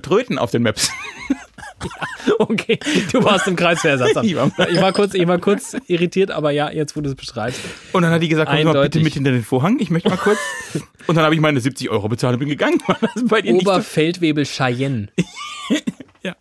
[0.00, 0.90] Tröten auf den Maps.
[2.38, 2.78] Okay,
[3.10, 4.26] du warst im Kreiswehrersatzamt.
[4.28, 4.36] Ich
[4.80, 7.60] war- kurz, ich war kurz irritiert, aber ja, jetzt wo du es beschreibst.
[7.92, 10.16] Und dann hat die gesagt, komm mal bitte mit hinter den Vorhang, ich möchte mal
[10.16, 10.38] kurz.
[11.08, 12.80] Und dann habe ich meine 70 Euro bezahlt und bin gegangen.
[12.86, 13.72] War das bei dir nicht so?
[13.72, 15.08] Oberfeldwebel Cheyenne.
[16.22, 16.36] Ja.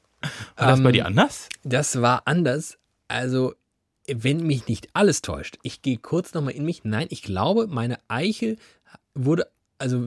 [0.56, 1.50] War das bei Ähm, dir anders?
[1.64, 2.78] Das war anders.
[3.08, 3.56] Also,
[4.08, 6.82] wenn mich nicht alles täuscht, ich gehe kurz nochmal in mich.
[6.84, 8.58] Nein, ich glaube, meine Eichel
[9.16, 9.48] wurde,
[9.80, 10.04] also,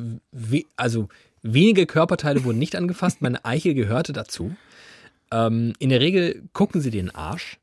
[0.77, 1.09] also
[1.45, 4.57] wenige Körperteile wurden nicht angefasst, meine Eichel gehörte dazu.
[5.31, 7.59] Ähm, in der Regel gucken sie den Arsch.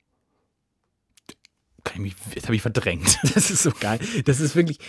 [1.83, 3.17] Kann ich mich, das habe ich verdrängt.
[3.33, 3.99] Das ist so geil.
[4.25, 4.79] Das ist wirklich,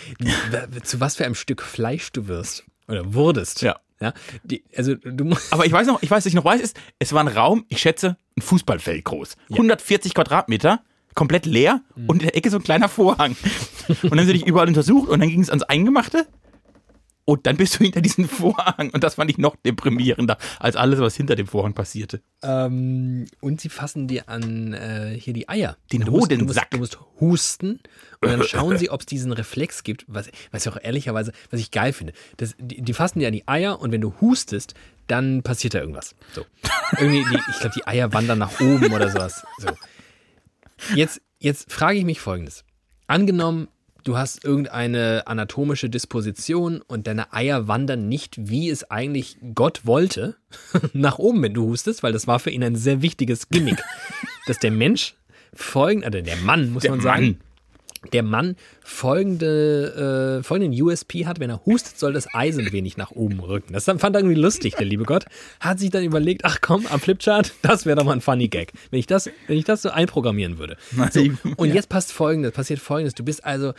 [0.83, 2.65] zu was für einem Stück Fleisch du wirst.
[2.87, 3.61] Oder wurdest.
[3.61, 3.79] Ja.
[3.99, 5.53] Ja, die, also du musst.
[5.53, 7.65] Aber ich weiß noch, ich weiß, was ich noch weiß, ist, es war ein Raum,
[7.69, 9.37] ich schätze, ein Fußballfeld groß.
[9.51, 10.83] 140 Quadratmeter,
[11.15, 13.37] komplett leer und in der Ecke so ein kleiner Vorhang.
[13.87, 16.27] Und dann haben sie dich überall untersucht und dann ging es ans Eingemachte.
[17.25, 18.89] Und dann bist du hinter diesem Vorhang.
[18.89, 22.21] Und das fand ich noch deprimierender als alles, was hinter dem Vorhang passierte.
[22.41, 25.77] Ähm, und sie fassen dir an äh, hier die Eier.
[25.91, 26.71] Den du musst, du, musst, Hodensack.
[26.71, 27.79] du musst husten
[28.21, 31.59] und dann schauen sie, ob es diesen Reflex gibt, was, was ich auch ehrlicherweise, was
[31.59, 32.13] ich geil finde.
[32.37, 34.73] Das, die, die fassen dir an die Eier und wenn du hustest,
[35.07, 36.15] dann passiert da irgendwas.
[36.33, 36.45] So.
[36.97, 39.45] Irgendwie, die, ich glaube, die Eier wandern nach oben oder sowas.
[39.57, 39.69] So.
[40.95, 42.63] Jetzt, jetzt frage ich mich folgendes.
[43.07, 43.67] Angenommen,
[44.03, 50.35] du hast irgendeine anatomische Disposition und deine Eier wandern nicht, wie es eigentlich Gott wollte,
[50.93, 53.81] nach oben, wenn du hustest, weil das war für ihn ein sehr wichtiges Gimmick,
[54.47, 55.15] dass der Mensch
[55.53, 57.37] folgend, oder der Mann, muss Der man sagen, Mann.
[58.11, 62.71] Der Mann folgende, äh, folgenden USP hat, wenn er hustet, soll das Ei so ein
[62.71, 63.73] wenig nach oben rücken.
[63.73, 65.25] Das fand er irgendwie lustig, der liebe Gott.
[65.59, 68.73] Hat sich dann überlegt, ach komm, am Flipchart, das wäre doch mal ein funny Gag.
[68.91, 70.77] Wenn ich das, wenn ich das so einprogrammieren würde.
[71.11, 71.21] So,
[71.57, 73.13] und jetzt passt folgendes, passiert folgendes.
[73.13, 73.73] Du bist also,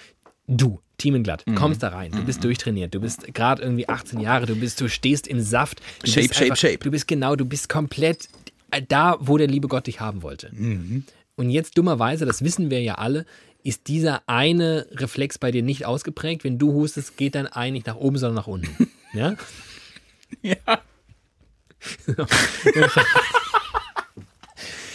[0.46, 1.54] du, Team in Glatt, Mhm.
[1.56, 4.88] kommst da rein, du bist durchtrainiert, du bist gerade irgendwie 18 Jahre, du bist, du
[4.88, 5.80] stehst im Saft.
[6.04, 6.78] Shape, bist shape, shape.
[6.78, 8.28] Du bist genau, du bist komplett
[8.88, 10.50] da, wo der liebe Gott dich haben wollte.
[11.36, 13.24] Und jetzt dummerweise, das wissen wir ja alle,
[13.64, 16.44] ist dieser eine Reflex bei dir nicht ausgeprägt.
[16.44, 18.90] Wenn du hustest, geht dein Ei nicht nach oben, sondern nach unten.
[19.14, 19.36] Ja?
[20.42, 20.56] Ja.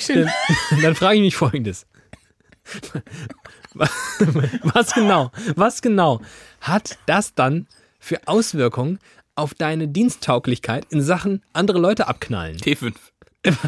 [0.09, 0.29] Dann,
[0.81, 1.87] dann frage ich mich folgendes.
[3.73, 6.19] Was genau, was genau
[6.59, 8.99] hat das dann für Auswirkungen
[9.35, 12.57] auf deine Diensttauglichkeit in Sachen andere Leute abknallen?
[12.57, 12.93] T5.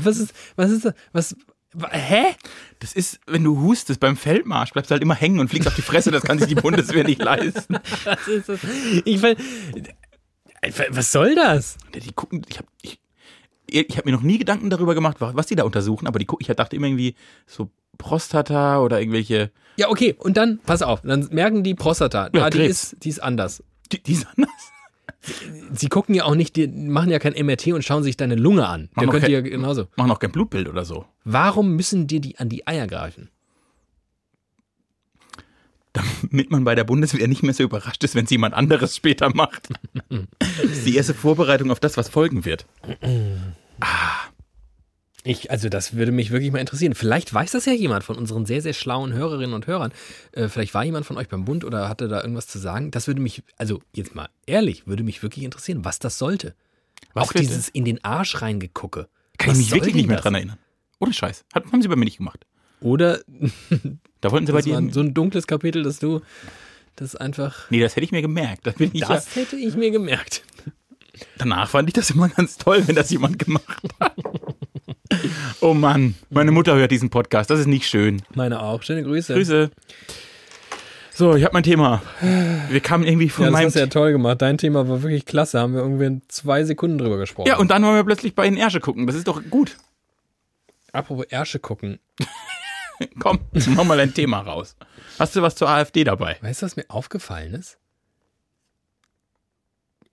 [0.03, 0.93] Was ist, was ist das?
[1.13, 1.35] Was,
[1.91, 2.35] hä?
[2.79, 5.75] Das ist, wenn du hustest beim Feldmarsch, bleibst du halt immer hängen und fliegst auf
[5.75, 6.11] die Fresse.
[6.11, 7.75] Das kann sich die Bundeswehr nicht leisten.
[8.03, 8.59] Was ist das?
[9.05, 9.37] Ich will,
[10.91, 11.77] was soll das?
[11.93, 12.99] Die gucken, ich habe ich,
[13.67, 16.45] ich hab mir noch nie Gedanken darüber gemacht, was die da untersuchen, aber die gucken,
[16.47, 17.15] ich dachte immer irgendwie
[17.47, 19.51] so Prostata oder irgendwelche.
[19.77, 23.09] Ja, okay, und dann, pass auf, dann merken die Prostata, Ja, ah, die, ist, die
[23.09, 23.63] ist anders.
[23.91, 24.71] Die, die sind anders.
[25.73, 28.67] Sie gucken ja auch nicht, die machen ja kein MRT und schauen sich deine Lunge
[28.67, 28.89] an.
[28.95, 29.87] Der Machen auch könnte kein- ja genauso.
[29.95, 31.05] Machen auch kein Blutbild oder so.
[31.23, 33.29] Warum müssen dir die an die Eier greifen?
[35.93, 39.29] Damit man bei der Bundeswehr nicht mehr so überrascht ist, wenn es jemand anderes später
[39.35, 39.67] macht.
[40.39, 42.65] Das ist die erste Vorbereitung auf das, was folgen wird.
[45.23, 46.95] Ich, also das würde mich wirklich mal interessieren.
[46.95, 49.91] Vielleicht weiß das ja jemand von unseren sehr, sehr schlauen Hörerinnen und Hörern.
[50.31, 52.89] Äh, vielleicht war jemand von euch beim Bund oder hatte da irgendwas zu sagen.
[52.89, 56.55] Das würde mich, also jetzt mal ehrlich, würde mich wirklich interessieren, was das sollte.
[57.13, 57.45] Was Auch bitte?
[57.45, 59.07] dieses in den Arsch reingegucke.
[59.37, 60.23] Kann Was ich mich wirklich nicht mehr das?
[60.23, 60.57] dran erinnern.
[60.99, 61.45] Ohne Scheiß.
[61.53, 62.45] Hat, haben sie bei mir nicht gemacht.
[62.79, 63.19] Oder
[64.21, 64.81] Da wollten sie bei dir.
[64.91, 66.21] so ein dunkles Kapitel, dass du
[66.95, 67.69] das einfach.
[67.69, 68.65] Nee, das hätte ich mir gemerkt.
[68.67, 70.43] Das bin ich ja, Das hätte ich mir gemerkt.
[71.37, 74.15] danach fand ich das immer ganz toll, wenn das jemand gemacht hat.
[75.61, 77.49] Oh Mann, meine Mutter hört diesen Podcast.
[77.49, 78.21] Das ist nicht schön.
[78.33, 78.81] Meine auch.
[78.83, 79.33] Schöne Grüße.
[79.35, 79.69] Grüße.
[81.13, 82.01] So, ich habe mein Thema.
[82.69, 83.65] Wir kamen irgendwie von Ja, das meinem.
[83.67, 84.41] hast du ja toll gemacht.
[84.41, 85.59] Dein Thema war wirklich klasse.
[85.59, 87.47] Haben wir irgendwie in zwei Sekunden drüber gesprochen.
[87.47, 89.05] ja, und dann wollen wir plötzlich bei den Ärsche gucken.
[89.05, 89.77] Das ist doch gut.
[90.93, 91.99] Apropos Ärsche gucken.
[93.19, 93.39] Komm,
[93.75, 94.75] mach mal ein Thema raus.
[95.19, 96.37] Hast du was zur AfD dabei?
[96.41, 97.77] Weißt du, was mir aufgefallen ist?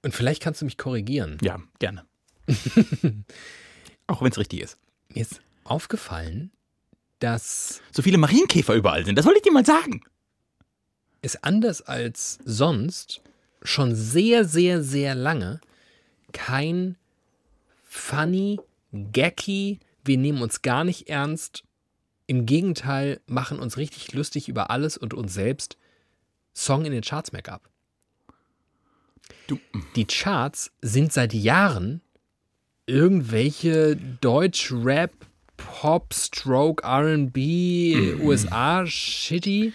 [0.02, 1.38] Und vielleicht kannst du mich korrigieren.
[1.42, 2.04] Ja, gerne.
[4.06, 4.78] Auch wenn es richtig ist.
[5.18, 6.52] Ist aufgefallen,
[7.18, 9.16] dass So viele Marienkäfer überall sind.
[9.16, 10.00] Das wollte ich dir mal sagen.
[11.22, 13.20] es anders als sonst
[13.62, 15.60] schon sehr, sehr, sehr lange
[16.32, 16.96] kein
[17.84, 18.60] funny,
[19.12, 21.64] gacky, wir nehmen uns gar nicht ernst,
[22.26, 25.76] im Gegenteil machen uns richtig lustig über alles und uns selbst
[26.54, 27.68] Song in den Charts mehr gab.
[29.96, 32.02] Die Charts sind seit Jahren
[32.88, 35.12] irgendwelche Deutsch-Rap,
[35.56, 39.72] Pop, Stroke, RB, USA, Shitty,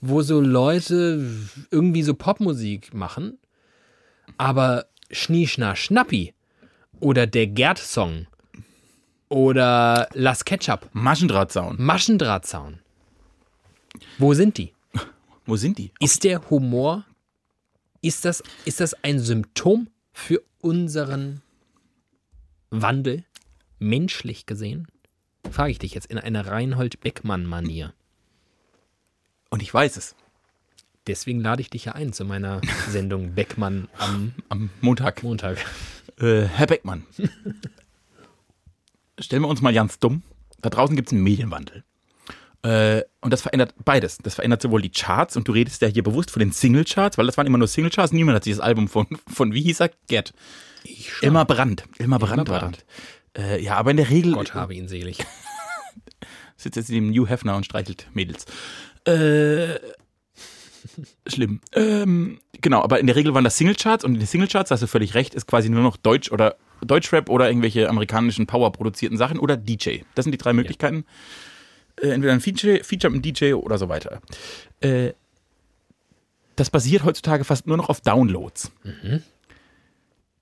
[0.00, 1.26] wo so Leute
[1.70, 3.38] irgendwie so Popmusik machen,
[4.38, 6.32] aber Schnie, Schna, Schnappi
[7.00, 8.26] oder der Gerd-Song
[9.28, 11.76] oder Las Ketchup, Maschendrahtzaun.
[11.78, 12.78] Maschendrahtzaun.
[14.18, 14.72] Wo sind die?
[15.46, 15.90] Wo sind die?
[16.00, 17.04] Ist der Humor,
[18.00, 21.42] ist das, ist das ein Symptom für unseren
[22.82, 23.24] Wandel,
[23.78, 24.88] menschlich gesehen?
[25.50, 27.92] Frage ich dich jetzt in einer Reinhold Beckmann-Manier.
[29.50, 30.16] Und ich weiß es.
[31.06, 35.22] Deswegen lade ich dich ja ein zu meiner Sendung Beckmann am Am Montag.
[35.22, 35.58] Montag.
[36.18, 37.04] Äh, Herr Beckmann.
[39.18, 40.22] Stellen wir uns mal ganz dumm.
[40.60, 41.84] Da draußen gibt es einen Medienwandel.
[42.62, 44.18] Äh, und das verändert beides.
[44.18, 47.26] Das verändert sowohl die Charts und du redest ja hier bewusst von den Single-Charts, weil
[47.26, 48.12] das waren immer nur Single-Charts.
[48.12, 49.90] Niemand hat sich das Album von, von wie hieß er?
[50.08, 50.32] Get.
[50.84, 51.28] Ich schon.
[51.28, 51.84] Immer Brand.
[51.98, 52.60] Immer Brand war.
[52.60, 52.84] Brand.
[53.36, 55.18] Äh, ja, aber in der Regel Gott habe ihn selig.
[56.56, 58.46] sitzt jetzt neben New Hefner und streichelt Mädels.
[59.04, 59.78] Äh,
[61.26, 61.60] schlimm.
[61.72, 64.82] Ähm, genau, aber in der Regel waren das Singlecharts und in den Singlecharts, da hast
[64.82, 69.38] du völlig recht, ist quasi nur noch Deutsch oder Deutschrap oder irgendwelche amerikanischen Power-produzierten Sachen
[69.38, 70.00] oder DJ.
[70.14, 71.04] Das sind die drei Möglichkeiten.
[72.00, 74.20] Äh, entweder ein Feature, Feature mit einem DJ oder so weiter.
[74.80, 75.12] Äh,
[76.56, 78.70] das basiert heutzutage fast nur noch auf Downloads.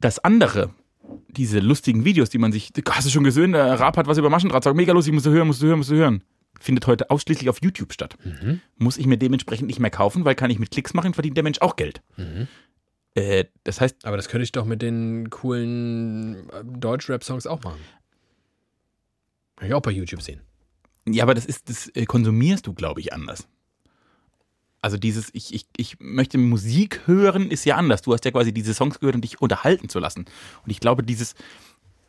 [0.02, 0.70] Das andere,
[1.28, 4.28] diese lustigen Videos, die man sich, hast du schon gesehen, der Raab hat was über
[4.28, 6.22] Maschendraht, sagt, mega lustig, musst du hören, musst du hören, musst du hören.
[6.60, 8.16] Findet heute ausschließlich auf YouTube statt.
[8.76, 11.44] Muss ich mir dementsprechend nicht mehr kaufen, weil kann ich mit Klicks machen, verdient der
[11.44, 12.02] Mensch auch Geld.
[13.14, 17.80] Äh, das heißt, Aber das könnte ich doch mit den coolen äh, Deutsch-Rap-Songs auch machen.
[19.56, 20.40] Kann ich auch bei YouTube sehen.
[21.06, 23.48] ja, aber das ist, das äh, konsumierst du, glaube ich, anders.
[24.82, 28.02] Also dieses, ich, ich, ich möchte Musik hören, ist ja anders.
[28.02, 30.26] Du hast ja quasi diese Songs gehört, um dich unterhalten zu lassen.
[30.64, 31.34] Und ich glaube, dieses,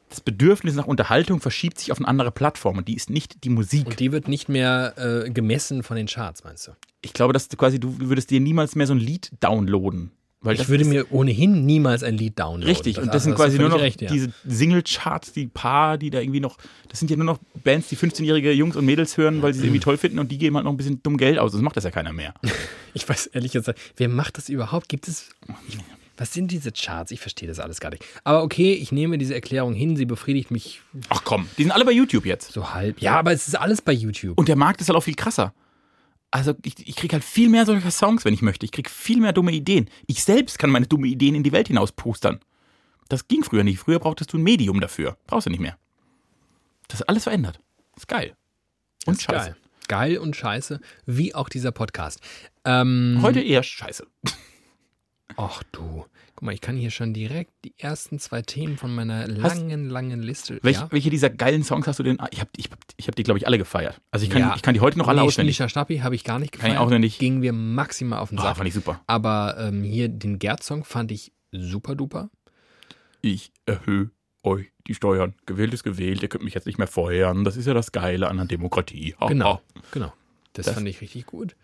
[0.09, 3.49] das Bedürfnis nach Unterhaltung verschiebt sich auf eine andere Plattform und die ist nicht die
[3.49, 3.87] Musik.
[3.87, 6.71] Und die wird nicht mehr äh, gemessen von den Charts, meinst du?
[7.03, 10.11] ich glaube, dass du quasi, du würdest dir niemals mehr so ein Lied downloaden.
[10.43, 12.67] Weil das Ich würde mir ohnehin niemals ein Lied downloaden.
[12.67, 14.11] Richtig, und das sind hast du quasi nur noch recht, ja.
[14.11, 16.57] diese Single-Charts, die paar, die da irgendwie noch,
[16.89, 19.65] das sind ja nur noch Bands, die 15-jährige Jungs und Mädels hören, weil sie es
[19.65, 21.53] irgendwie toll finden und die geben halt noch ein bisschen dumm Geld aus.
[21.53, 22.33] Das macht das ja keiner mehr.
[22.95, 24.87] Ich weiß ehrlich gesagt, wer macht das überhaupt?
[24.87, 25.29] Gibt es.
[26.15, 27.09] Was sind diese Charts?
[27.09, 28.05] Ich verstehe das alles gar nicht.
[28.23, 31.85] Aber okay, ich nehme diese Erklärung hin, sie befriedigt mich Ach komm, die sind alle
[31.85, 32.51] bei YouTube jetzt.
[32.51, 33.01] so halb.
[33.01, 34.37] Ja, aber es ist alles bei YouTube.
[34.37, 35.55] Und der Markt ist halt auch viel krasser.
[36.33, 38.65] Also ich, ich kriege halt viel mehr solcher Songs, wenn ich möchte.
[38.65, 39.87] Ich kriege viel mehr dumme Ideen.
[40.07, 42.39] Ich selbst kann meine dumme Ideen in die Welt hinaus postern.
[43.07, 43.77] Das ging früher nicht.
[43.77, 45.15] Früher brauchtest du ein Medium dafür.
[45.27, 45.77] Brauchst du nicht mehr.
[46.87, 47.59] Das ist alles verändert.
[47.95, 48.35] ist geil.
[49.05, 49.51] Und ist scheiße.
[49.51, 49.55] Geil.
[49.87, 52.19] geil und scheiße, wie auch dieser Podcast.
[52.65, 54.07] Ähm, Heute eher scheiße.
[55.37, 56.07] Ach du.
[56.43, 60.21] Guck mal, ich kann hier schon direkt die ersten zwei Themen von meiner langen, langen
[60.21, 60.59] Liste.
[60.61, 60.91] Welch, ja.
[60.91, 62.17] Welche dieser geilen Songs hast du denn?
[62.31, 64.01] Ich habe ich hab, ich hab die, glaube ich, alle gefeiert.
[64.11, 64.53] Also ich kann, Ja.
[64.53, 65.55] ich kann die heute noch alle nee, auswendig.
[65.55, 66.73] Schindlicher Stappi habe ich gar nicht Kann gefallen.
[66.73, 67.17] ich auch noch nicht.
[67.17, 68.57] Ging mir maximal auf den Oh, Sack.
[68.57, 68.99] fand ich super.
[69.07, 72.29] Aber ähm, hier den Gerd-Song fand ich super duper.
[73.21, 74.11] Ich erhöhe
[74.43, 75.35] euch die Steuern.
[75.45, 76.21] Gewählt ist gewählt.
[76.23, 77.45] Ihr könnt mich jetzt nicht mehr feuern.
[77.45, 79.15] Das ist ja das Geile an der Demokratie.
[79.17, 79.61] Ha, Genau, ha.
[79.93, 80.11] genau.
[80.51, 81.55] Das, Das- fand ich richtig gut.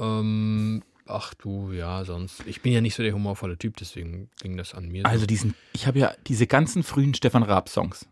[0.00, 2.42] Ähm, ach du, ja, sonst.
[2.46, 5.02] Ich bin ja nicht so der humorvolle Typ, deswegen ging das an mir.
[5.02, 5.08] so.
[5.08, 8.06] Also diesen, ich habe ja diese ganzen frühen Stefan Raab-Songs.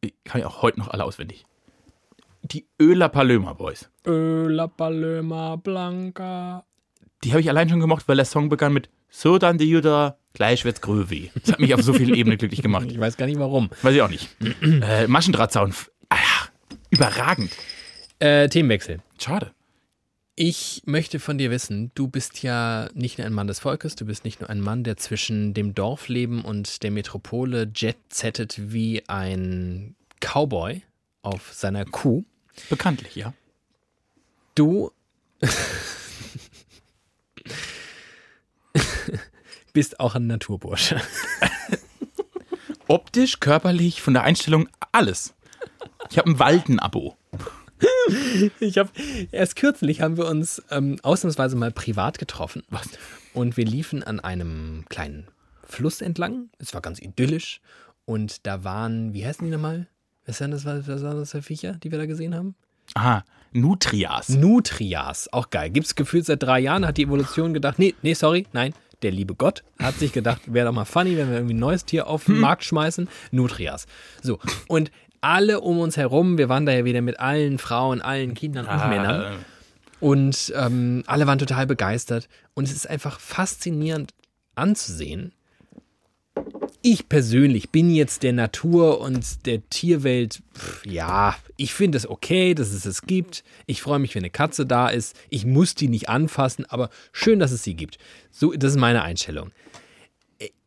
[0.00, 1.44] Ich kann ja auch heute noch alle auswendig.
[2.42, 3.88] Die Öler Palömer Boys.
[4.06, 6.64] Ö, La Paloma Blanca.
[7.22, 10.18] Die habe ich allein schon gemocht, weil der Song begann mit So dann die Jüder,
[10.32, 11.30] gleich wird's gröwi.
[11.40, 12.86] Das hat mich auf so vielen Ebenen glücklich gemacht.
[12.90, 13.70] Ich weiß gar nicht warum.
[13.82, 14.28] Weiß ich auch nicht.
[14.62, 15.72] äh, Maschendrahtzaun.
[16.08, 17.52] Ah, ja, überragend.
[18.18, 19.00] Äh, Themenwechsel.
[19.20, 19.52] Schade.
[20.34, 24.06] Ich möchte von dir wissen, du bist ja nicht nur ein Mann des Volkes, du
[24.06, 29.94] bist nicht nur ein Mann, der zwischen dem Dorfleben und der Metropole jet-settet wie ein
[30.20, 30.80] Cowboy
[31.20, 32.24] auf seiner Kuh.
[32.70, 33.34] Bekanntlich, ja.
[34.54, 34.90] Du
[39.74, 40.98] bist auch ein Naturbursche.
[42.88, 45.34] Optisch, körperlich, von der Einstellung, alles.
[46.10, 47.18] Ich habe ein Walden-Abo.
[48.60, 48.90] Ich habe
[49.30, 52.62] erst kürzlich haben wir uns ähm, ausnahmsweise mal privat getroffen.
[52.70, 52.88] Was?
[53.34, 55.28] Und wir liefen an einem kleinen
[55.64, 56.50] Fluss entlang.
[56.58, 57.60] Es war ganz idyllisch.
[58.04, 59.86] Und da waren, wie heißen die nochmal?
[60.26, 62.54] Was waren das, was waren das für Viecher, die wir da gesehen haben?
[62.94, 64.28] Aha, Nutrias.
[64.28, 65.70] Nutrias, auch geil.
[65.70, 69.10] Gibt es gefühlt seit drei Jahren, hat die Evolution gedacht, nee, nee, sorry, nein, der
[69.10, 72.06] liebe Gott hat sich gedacht, wäre doch mal funny, wenn wir irgendwie ein neues Tier
[72.06, 73.08] auf den Markt schmeißen.
[73.30, 73.86] Nutrias.
[74.22, 74.90] So, und
[75.22, 78.88] alle um uns herum, wir waren da ja wieder mit allen Frauen, allen Kindern und
[78.90, 79.44] Männern.
[80.00, 82.28] Und ähm, alle waren total begeistert.
[82.54, 84.12] Und es ist einfach faszinierend
[84.56, 85.32] anzusehen.
[86.82, 92.54] Ich persönlich bin jetzt der Natur und der Tierwelt, pff, ja, ich finde es okay,
[92.54, 93.44] dass es es gibt.
[93.66, 95.14] Ich freue mich, wenn eine Katze da ist.
[95.28, 97.98] Ich muss die nicht anfassen, aber schön, dass es sie gibt.
[98.32, 99.52] So, das ist meine Einstellung.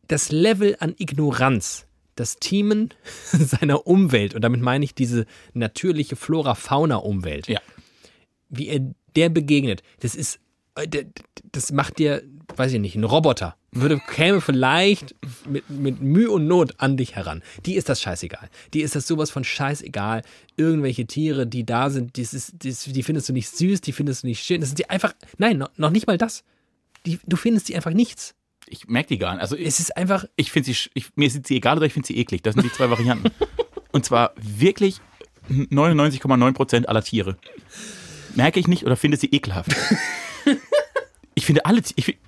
[0.08, 1.85] Das Level an Ignoranz,
[2.16, 2.90] das Teamen
[3.24, 7.60] seiner Umwelt, und damit meine ich diese natürliche Flora-Fauna-Umwelt, Ja.
[8.48, 8.80] wie er
[9.14, 10.40] der begegnet, das ist
[10.74, 11.04] äh,
[11.52, 12.22] das macht dir,
[12.56, 13.56] weiß ich nicht, ein Roboter.
[13.72, 15.14] Würde, käme vielleicht
[15.48, 17.42] mit, mit Mühe und Not an dich heran.
[17.64, 18.48] Die ist das scheißegal.
[18.74, 20.22] Die ist das sowas von scheißegal.
[20.56, 24.22] Irgendwelche Tiere, die da sind, das ist, das, die findest du nicht süß, die findest
[24.22, 24.60] du nicht schön.
[24.60, 26.44] Das sind die einfach, nein, noch, noch nicht mal das.
[27.06, 28.34] Die, du findest die einfach nichts.
[28.68, 29.42] Ich merke die gar nicht.
[29.42, 31.92] Also ich, Es ist einfach, ich finde sie, ich, mir ist sie egal oder ich
[31.92, 32.42] finde sie eklig.
[32.42, 33.30] Das sind die zwei Varianten.
[33.92, 35.00] Und zwar wirklich
[35.48, 37.36] 99,9% aller Tiere.
[38.34, 39.74] Merke ich nicht oder finde sie ekelhaft.
[41.34, 42.18] Ich finde alle, Ti- ich, find-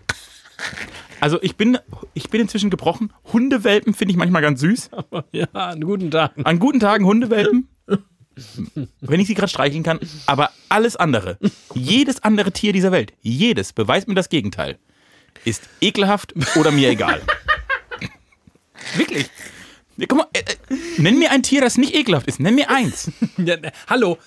[1.21, 1.79] also ich bin,
[2.15, 3.13] ich bin inzwischen gebrochen.
[3.33, 4.91] Hundewelpen finde ich manchmal ganz süß.
[5.33, 6.33] ja, einen guten Tag.
[6.45, 7.69] An guten Tagen Hundewelpen.
[9.01, 9.99] Wenn ich sie gerade streicheln kann.
[10.27, 11.39] Aber alles andere,
[11.75, 14.79] jedes andere Tier dieser Welt, jedes, beweist mir das Gegenteil,
[15.45, 17.21] ist ekelhaft oder mir egal.
[18.97, 19.31] Wirklich.
[19.97, 22.41] Ja, guck mal, äh, äh, nenn mir ein Tier, das nicht ekelhaft ist.
[22.41, 23.11] Nenn mir eins.
[23.37, 24.19] Ja, ne, hallo.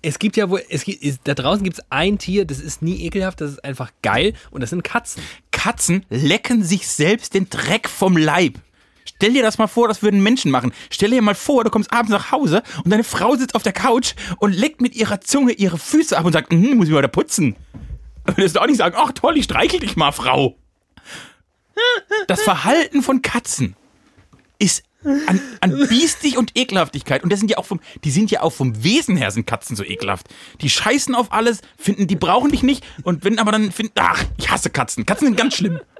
[0.00, 2.82] Es gibt ja wohl, es gibt, ist, da draußen gibt es ein Tier, das ist
[2.82, 5.22] nie ekelhaft, das ist einfach geil und das sind Katzen.
[5.50, 8.60] Katzen lecken sich selbst den Dreck vom Leib.
[9.04, 10.72] Stell dir das mal vor, das würden Menschen machen.
[10.90, 13.72] Stell dir mal vor, du kommst abends nach Hause und deine Frau sitzt auf der
[13.72, 17.02] Couch und leckt mit ihrer Zunge ihre Füße ab und sagt, hm, muss ich mal
[17.02, 17.56] da putzen.
[18.36, 20.58] Würdest du auch nicht sagen, ach toll, ich streichel dich mal, Frau.
[22.26, 23.76] Das Verhalten von Katzen
[24.58, 27.22] ist an, an biestig und Ekelhaftigkeit.
[27.22, 29.76] Und das sind ja auch vom, die sind ja auch vom Wesen her sind Katzen
[29.76, 30.28] so ekelhaft.
[30.60, 34.24] Die scheißen auf alles, finden, die brauchen dich nicht und wenn aber dann finden, ach,
[34.36, 35.06] ich hasse Katzen.
[35.06, 35.80] Katzen sind ganz schlimm.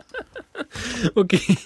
[1.14, 1.56] Okay.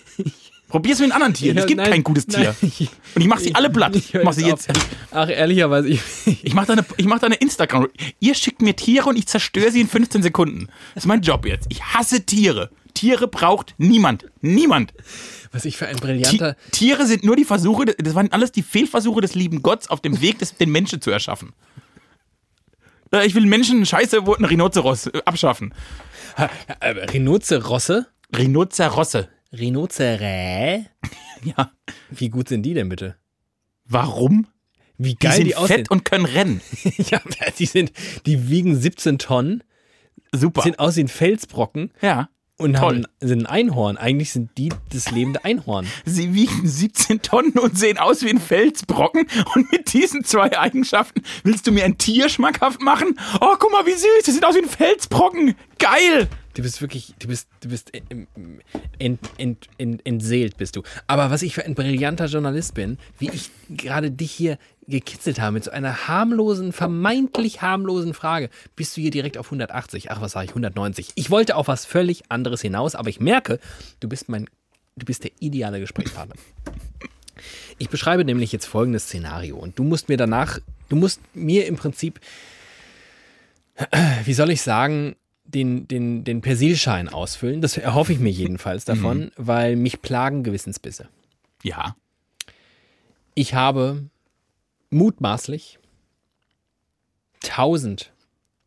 [0.72, 1.52] Probier's mit anderen Tier.
[1.52, 2.56] Ja, es gibt nein, kein gutes Tier.
[2.62, 2.72] nein,
[3.14, 3.94] Und ich mach sie alle platt.
[3.94, 4.76] Ich Ich mach sie jetzt auf.
[5.10, 6.00] Ach, ehrlicherweise, ich,
[6.42, 7.88] Ich mach deine, ich mach deine Instagram.
[8.20, 10.68] Ihr schickt mir Tiere und ich zerstöre sie in 15 Sekunden.
[10.94, 11.66] Das ist mein Job jetzt.
[11.68, 12.70] Ich hasse Tiere.
[12.94, 14.24] Tiere braucht niemand.
[14.40, 14.94] Niemand.
[15.52, 16.56] was ich für ein brillanter.
[16.70, 20.22] Tiere sind nur die Versuche, das waren alles die Fehlversuche des lieben Gotts auf dem
[20.22, 21.52] Weg, des, den Menschen zu erschaffen.
[23.24, 25.74] Ich will Menschen, scheiße, ein Rhinoceros äh, abschaffen.
[26.80, 28.06] Äh, Rhinozerosse?
[28.34, 29.28] Rhinocerosse.
[29.52, 30.86] Rhinozerä?
[31.44, 31.72] Ja.
[32.10, 33.16] Wie gut sind die denn bitte?
[33.84, 34.46] Warum?
[34.96, 35.78] Wie Die geil sind die, aussehen.
[35.78, 36.60] fett und können rennen.
[36.98, 37.20] ja,
[37.58, 37.90] die sind,
[38.26, 39.64] die wiegen 17 Tonnen,
[40.32, 40.62] Super.
[40.62, 42.28] sehen aus wie ein Felsbrocken ja.
[42.58, 42.94] und Toll.
[42.98, 43.96] haben, sind ein Einhorn.
[43.96, 45.88] Eigentlich sind die das lebende Einhorn.
[46.04, 49.26] Sie wiegen 17 Tonnen und sehen aus wie ein Felsbrocken.
[49.56, 53.18] Und mit diesen zwei Eigenschaften willst du mir ein Tier schmackhaft machen?
[53.40, 54.22] Oh, guck mal, wie süß.
[54.26, 55.56] Das sieht aus wie ein Felsbrocken.
[55.80, 56.28] Geil.
[56.54, 57.92] Du bist wirklich, du bist, du bist
[58.98, 60.82] ent, ent, ent, entseelt bist du.
[61.06, 65.52] Aber was ich für ein brillanter Journalist bin, wie ich gerade dich hier gekitzelt habe
[65.52, 70.10] mit so einer harmlosen, vermeintlich harmlosen Frage, bist du hier direkt auf 180.
[70.10, 71.12] Ach, was sage ich, 190.
[71.14, 73.58] Ich wollte auf was völlig anderes hinaus, aber ich merke,
[74.00, 74.46] du bist mein,
[74.96, 76.34] du bist der ideale Gesprächspartner.
[77.78, 80.58] Ich beschreibe nämlich jetzt folgendes Szenario und du musst mir danach,
[80.90, 82.20] du musst mir im Prinzip,
[84.24, 87.60] wie soll ich sagen, den, den, den Persilschein ausfüllen.
[87.60, 91.08] Das erhoffe ich mir jedenfalls davon, weil mich plagen Gewissensbisse.
[91.62, 91.96] Ja.
[93.34, 94.04] Ich habe
[94.90, 95.78] mutmaßlich
[97.40, 98.12] tausend,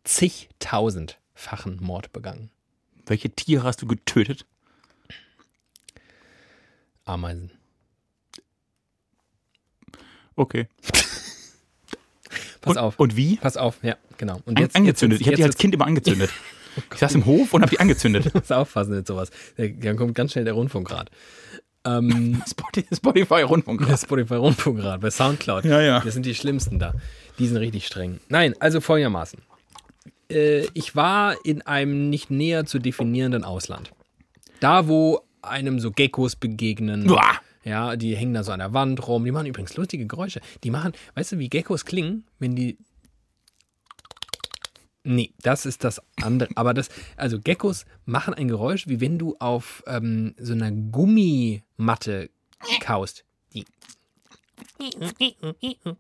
[0.04, 2.50] zigtausendfachen Mord begangen.
[3.06, 4.46] Welche Tiere hast du getötet?
[7.06, 7.52] Ameisen.
[10.36, 10.68] Okay.
[12.62, 13.00] Pass und, auf.
[13.00, 13.38] Und wie?
[13.38, 14.42] Pass auf, ja, genau.
[14.46, 15.22] Und An, angezündet.
[15.22, 16.32] ich habe die als jetzt, Kind immer angezündet.
[16.92, 18.34] Ich saß im Hof und habe die angezündet.
[18.34, 19.32] Muss aufpassen mit sowas.
[19.58, 21.10] Dann kommt ganz schnell der Rundfunkrat.
[21.86, 23.86] Ähm, Spotify, Spotify Rundfunk.
[23.88, 25.66] der Spotify Rundfunkrat bei Soundcloud.
[25.66, 26.00] Ja, ja.
[26.00, 26.94] Das sind die schlimmsten da.
[27.40, 28.20] Die sind richtig streng.
[28.30, 29.40] Nein, also folgendermaßen.
[30.30, 33.92] Äh, ich war in einem nicht näher zu definierenden Ausland.
[34.60, 37.10] Da, wo einem so Geckos begegnen.
[37.10, 37.40] Uah.
[37.64, 39.26] Ja, die hängen da so an der Wand rum.
[39.26, 40.40] Die machen übrigens lustige Geräusche.
[40.64, 42.78] Die machen, weißt du, wie Geckos klingen, wenn die.
[45.06, 46.50] Nee, das ist das andere.
[46.56, 52.30] Aber das, also Geckos machen ein Geräusch, wie wenn du auf ähm, so einer Gummimatte
[52.82, 53.24] kaust.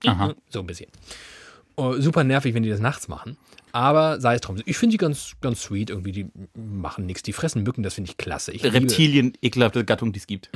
[0.06, 0.34] Aha.
[0.49, 0.89] So ein bisschen.
[1.76, 3.38] Oh, super nervig, wenn die das nachts machen.
[3.72, 4.62] Aber sei es drum.
[4.66, 5.89] Ich finde die ganz, ganz sweet.
[5.89, 7.22] Irgendwie, die machen nichts.
[7.24, 8.51] Die fressen Mücken, das finde ich klasse.
[8.53, 10.49] Ich liebe- Reptilien, ekelhafte Gattung, die es gibt.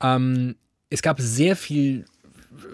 [0.00, 0.56] Ähm,
[0.90, 2.04] es gab sehr viel
[2.52, 2.64] äh,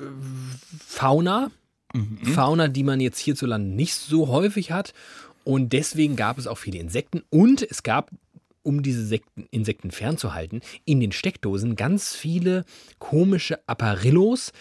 [1.97, 2.33] Fauna.
[2.35, 4.93] Fauna, die man jetzt hierzulande nicht so häufig hat.
[5.45, 7.23] Und deswegen gab es auch viele Insekten.
[7.31, 8.11] Und es gab,
[8.63, 12.65] um diese Sekten, Insekten fernzuhalten, in den Steckdosen ganz viele
[12.99, 14.53] komische Apparillos,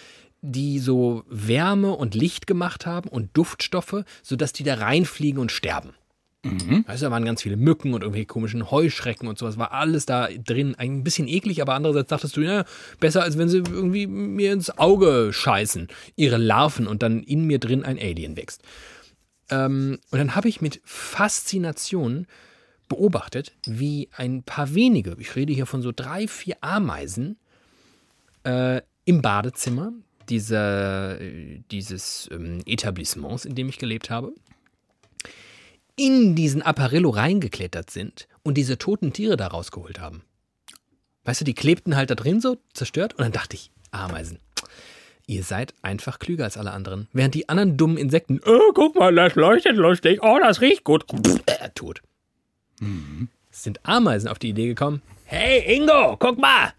[0.42, 5.94] die so Wärme und Licht gemacht haben und Duftstoffe, sodass die da reinfliegen und sterben.
[6.88, 9.58] Weißt du, da waren ganz viele Mücken und irgendwelche komischen Heuschrecken und sowas.
[9.58, 10.76] War alles da drin.
[10.76, 12.66] Ein bisschen eklig, aber andererseits dachtest du, ja,
[13.00, 17.60] besser als wenn sie irgendwie mir ins Auge scheißen, ihre Larven und dann in mir
[17.60, 18.62] drin ein Alien wächst.
[19.50, 22.28] Ähm, und dann habe ich mit Faszination
[22.88, 27.38] beobachtet, wie ein paar wenige, ich rede hier von so drei, vier Ameisen,
[28.44, 29.92] äh, im Badezimmer
[30.30, 34.34] dieser, äh, dieses ähm, Etablissements, in dem ich gelebt habe,
[35.96, 40.24] in diesen Apparillo reingeklettert sind und diese toten Tiere da rausgeholt haben.
[41.24, 44.40] Weißt du, die klebten halt da drin so zerstört und dann dachte ich, Ameisen.
[45.28, 47.08] Ihr seid einfach klüger als alle anderen.
[47.12, 51.06] Während die anderen dummen Insekten, oh, guck mal, das leuchtet lustig, oh, das riecht gut,
[51.48, 52.02] äh, tot.
[52.80, 53.30] Mhm.
[53.50, 56.74] Sind Ameisen auf die Idee gekommen, hey Ingo, guck mal.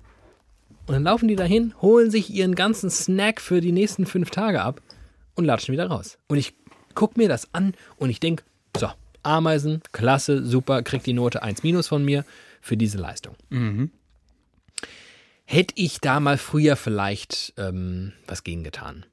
[0.87, 4.63] Und dann laufen die dahin, holen sich ihren ganzen Snack für die nächsten fünf Tage
[4.63, 4.81] ab
[5.35, 6.19] und latschen wieder raus.
[6.29, 6.55] Und ich
[6.95, 8.45] guck mir das an und ich denke,
[8.77, 8.89] so,
[9.27, 12.25] Ameisen, klasse, super, kriegt die Note 1 minus von mir
[12.61, 13.37] für diese Leistung.
[13.51, 13.91] Mhm.
[15.45, 19.07] Hätte ich da mal früher vielleicht ähm, was gegen getan.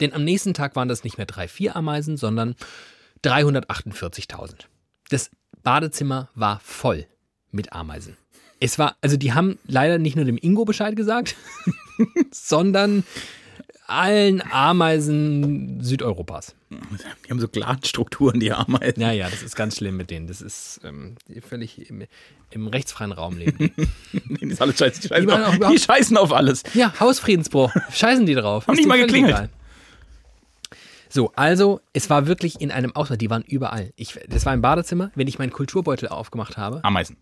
[0.00, 2.56] Denn am nächsten Tag waren das nicht mehr drei, vier Ameisen, sondern
[3.22, 4.66] 348.000.
[5.08, 5.30] Das
[5.62, 7.06] Badezimmer war voll
[7.50, 8.16] mit Ameisen.
[8.60, 11.36] Es war, also die haben leider nicht nur dem Ingo Bescheid gesagt,
[12.30, 13.04] sondern
[13.86, 16.54] allen Ameisen Südeuropas.
[16.70, 19.00] Die haben so Glanstrukturen, die Ameisen.
[19.00, 20.26] Ja, ja, das ist ganz schlimm mit denen.
[20.26, 21.16] Das ist ähm,
[21.46, 22.04] völlig im,
[22.50, 23.70] im, rechtsfreien Raum leben.
[24.12, 25.00] die, ist alles scheiße.
[25.02, 25.32] Die, scheißen die,
[25.64, 26.62] auf, die scheißen auf alles.
[26.74, 27.72] Ja, Hausfriedensbruch.
[27.92, 28.66] Scheißen die drauf.
[28.66, 29.34] Haben nicht mal geklingelt.
[29.34, 29.50] Egal.
[31.14, 33.92] So, also es war wirklich in einem Ausland, die waren überall.
[33.94, 36.82] Ich, das war ein Badezimmer, wenn ich meinen Kulturbeutel aufgemacht habe.
[36.82, 37.16] Ameisen.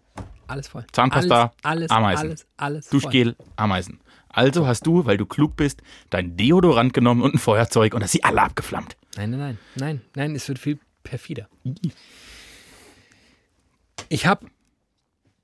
[0.46, 0.86] Alles voll.
[0.92, 2.28] Zahnpasta, alles, alles Ameisen.
[2.28, 3.46] Alles, alles Duschgel, voll.
[3.56, 4.00] Ameisen.
[4.32, 8.12] Also hast du, weil du klug bist, dein Deodorant genommen und ein Feuerzeug und hast
[8.12, 8.96] sie alle abgeflammt.
[9.16, 11.48] Nein, nein, nein, nein, nein, es wird viel perfider.
[14.08, 14.46] Ich habe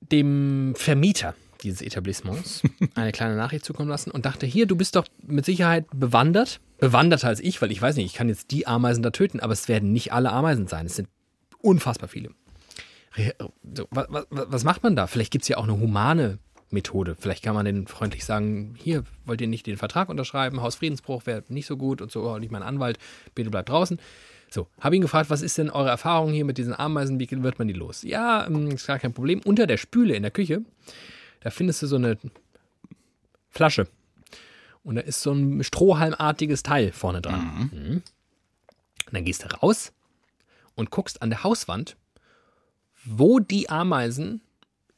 [0.01, 2.63] dem Vermieter dieses Etablissements
[2.95, 7.27] eine kleine Nachricht zukommen lassen und dachte, hier, du bist doch mit Sicherheit bewandert, bewanderter
[7.27, 9.67] als ich, weil ich weiß nicht, ich kann jetzt die Ameisen da töten, aber es
[9.67, 10.85] werden nicht alle Ameisen sein.
[10.85, 11.09] Es sind
[11.61, 12.29] unfassbar viele.
[13.75, 15.07] So, was, was, was, macht man da?
[15.07, 16.39] Vielleicht gibt es ja auch eine humane
[16.71, 17.15] Methode.
[17.19, 21.43] Vielleicht kann man den freundlich sagen, hier wollt ihr nicht den Vertrag unterschreiben, Hausfriedensbruch wäre
[21.49, 22.99] nicht so gut und so, oh, nicht mein Anwalt,
[23.33, 23.99] bitte bleibt draußen.
[24.51, 27.59] So, habe ihn gefragt, was ist denn eure Erfahrung hier mit diesen Ameisen, wie wird
[27.59, 28.03] man die los?
[28.03, 29.41] Ja, ähm, ist gar kein Problem.
[29.45, 30.63] Unter der Spüle in der Küche
[31.41, 32.17] da findest du so eine
[33.49, 33.87] Flasche.
[34.83, 37.69] Und da ist so ein strohhalmartiges Teil vorne dran.
[37.71, 37.79] Mhm.
[37.79, 38.03] Mhm.
[39.05, 39.91] Und dann gehst du raus
[40.75, 41.95] und guckst an der Hauswand,
[43.03, 44.41] wo die Ameisen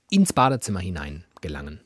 [0.09, 1.81] ins Badezimmer hinein gelangen.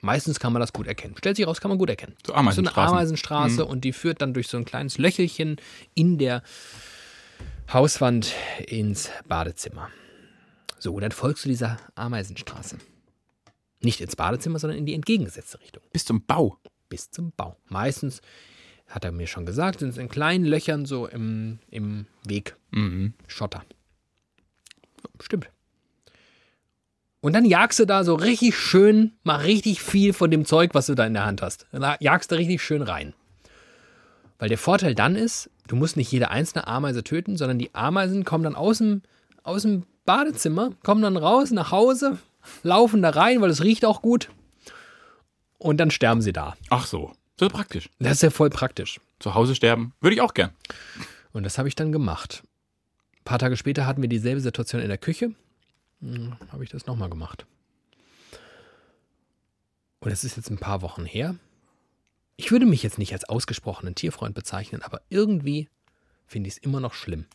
[0.00, 1.14] Meistens kann man das gut erkennen.
[1.16, 2.16] Stellt sich raus, kann man gut erkennen.
[2.26, 3.70] So, so eine Ameisenstraße mhm.
[3.70, 5.56] und die führt dann durch so ein kleines Löchelchen
[5.94, 6.42] in der
[7.72, 8.32] Hauswand
[8.66, 9.88] ins Badezimmer.
[10.78, 12.78] So, dann folgst du dieser Ameisenstraße.
[13.80, 15.82] Nicht ins Badezimmer, sondern in die entgegengesetzte Richtung.
[15.92, 16.58] Bis zum Bau.
[16.88, 17.56] Bis zum Bau.
[17.68, 18.20] Meistens,
[18.92, 22.56] hat er mir schon gesagt, sind es in kleinen Löchern so im, im Weg.
[22.72, 23.14] Mhm.
[23.26, 23.64] Schotter.
[25.20, 25.50] Stimmt.
[27.22, 30.86] Und dann jagst du da so richtig schön, mal richtig viel von dem Zeug, was
[30.86, 31.66] du da in der Hand hast.
[31.70, 33.14] Dann jagst du richtig schön rein.
[34.40, 38.24] Weil der Vorteil dann ist, du musst nicht jede einzelne Ameise töten, sondern die Ameisen
[38.24, 39.02] kommen dann aus dem,
[39.44, 42.18] aus dem Badezimmer, kommen dann raus nach Hause,
[42.64, 44.28] laufen da rein, weil es riecht auch gut.
[45.58, 46.56] Und dann sterben sie da.
[46.70, 47.12] Ach so.
[47.38, 47.88] So praktisch.
[48.00, 49.00] Das ist ja voll praktisch.
[49.20, 49.92] Zu Hause sterben.
[50.00, 50.50] Würde ich auch gern.
[51.32, 52.42] Und das habe ich dann gemacht.
[53.20, 55.36] Ein paar Tage später hatten wir dieselbe Situation in der Küche.
[56.02, 57.46] Hm, habe ich das nochmal gemacht.
[60.00, 61.36] Und es ist jetzt ein paar Wochen her.
[62.36, 65.68] Ich würde mich jetzt nicht als ausgesprochenen Tierfreund bezeichnen, aber irgendwie
[66.26, 67.26] finde ich es immer noch schlimm.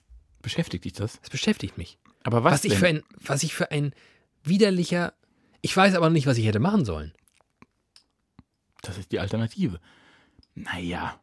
[0.41, 1.20] Beschäftigt dich das?
[1.24, 1.97] Es beschäftigt mich.
[2.24, 3.93] Aber was, was ich für ein, was ich für ein
[4.43, 5.13] widerlicher.
[5.61, 7.13] Ich weiß aber nicht, was ich hätte machen sollen.
[8.82, 9.80] Das ist die Alternative.
[10.55, 11.20] Naja.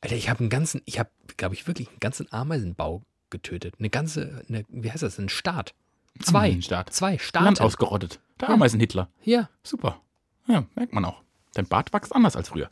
[0.00, 3.74] Alter, ich habe einen ganzen, ich habe, glaube ich, wirklich einen ganzen Ameisenbau getötet.
[3.78, 5.18] Eine ganze, eine, wie heißt das?
[5.18, 5.74] Ein Staat.
[6.22, 6.60] Zwei.
[6.60, 6.92] Staat.
[6.92, 7.44] Zwei Staaten.
[7.44, 8.20] Land ausgerottet.
[8.40, 8.54] Der ja.
[8.54, 9.08] Ameisen-Hitler.
[9.22, 9.48] Ja.
[9.62, 10.00] Super.
[10.46, 11.22] Ja, merkt man auch.
[11.54, 12.68] Dein Bart wächst anders als früher.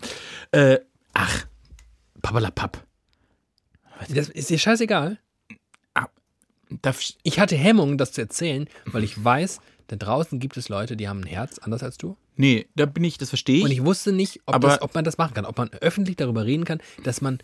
[0.51, 0.79] Äh,
[1.13, 1.47] ach,
[2.23, 2.85] Pappalapapp.
[4.09, 5.19] Das ist dir scheißegal
[7.23, 11.09] ich hatte Hemmungen, das zu erzählen, weil ich weiß, da draußen gibt es Leute, die
[11.09, 12.17] haben ein Herz, anders als du.
[12.37, 13.65] Nee, da bin ich, das verstehe ich.
[13.65, 16.45] Und ich wusste nicht, ob, das, ob man das machen kann, ob man öffentlich darüber
[16.45, 17.39] reden kann, dass man,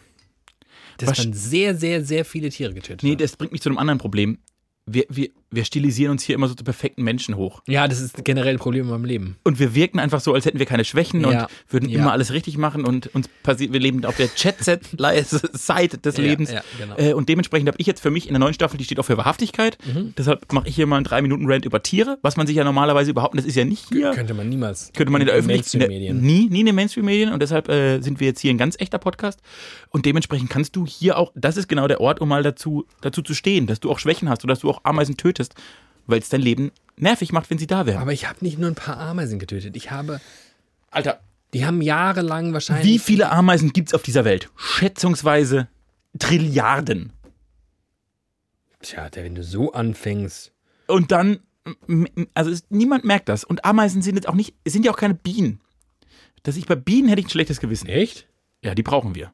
[0.99, 3.19] dass man sehr, sehr, sehr viele Tiere getötet nee, hat.
[3.19, 4.39] Nee, das bringt mich zu einem anderen Problem.
[4.87, 7.63] Wir, wir, wir stilisieren uns hier immer so zu perfekten Menschen hoch.
[7.67, 9.37] Ja, das ist generell ein Problem in meinem Leben.
[9.45, 11.29] Und wir wirken einfach so, als hätten wir keine Schwächen Ja.
[11.45, 12.01] und würden Ja.
[12.01, 16.53] immer alles richtig machen und uns passiert, wir leben auf der Chat-Seite des Ja, Lebens.
[16.53, 16.97] ja, genau.
[16.97, 19.05] äh, und dementsprechend habe ich jetzt für mich in der neuen Staffel, die steht auch
[19.05, 19.79] für Wahrhaftigkeit.
[19.87, 20.15] Mhm.
[20.17, 22.65] Deshalb mache ich hier mal einen drei Minuten Rant über Tiere, was man sich ja
[22.65, 24.11] normalerweise überhaupt, das ist ja nicht hier.
[24.13, 24.91] Könnte man niemals.
[24.95, 25.89] Könnte man in der Öffentlichkeit.
[25.91, 28.99] Nie, nie in den Mainstream-Medien und deshalb äh, sind wir jetzt hier ein ganz echter
[28.99, 29.41] Podcast.
[29.91, 33.23] Und dementsprechend kannst du hier auch, das ist genau der Ort, um mal dazu, dazu
[33.23, 35.40] zu stehen, dass du auch Schwächen hast oder dass du auch Ameisen tötest,
[36.07, 38.01] weil es dein Leben nervig macht, wenn sie da wären.
[38.01, 39.77] Aber ich habe nicht nur ein paar Ameisen getötet.
[39.77, 40.21] Ich habe,
[40.91, 41.21] Alter,
[41.55, 42.87] die haben jahrelang wahrscheinlich.
[42.87, 44.51] wie viele Ameisen gibt es auf dieser Welt?
[44.57, 45.69] Schätzungsweise
[46.19, 47.13] Trilliarden.
[48.83, 50.53] Tja, der, wenn du so anfängst.
[50.87, 51.41] Und dann,
[52.35, 53.45] also niemand merkt das.
[53.45, 55.61] Und Ameisen sind jetzt auch nicht, es sind ja auch keine Bienen.
[56.43, 57.89] Dass ich bei Bienen hätte ich ein schlechtes Gewissen.
[57.89, 58.27] Echt?
[58.63, 59.33] Ja, die brauchen wir.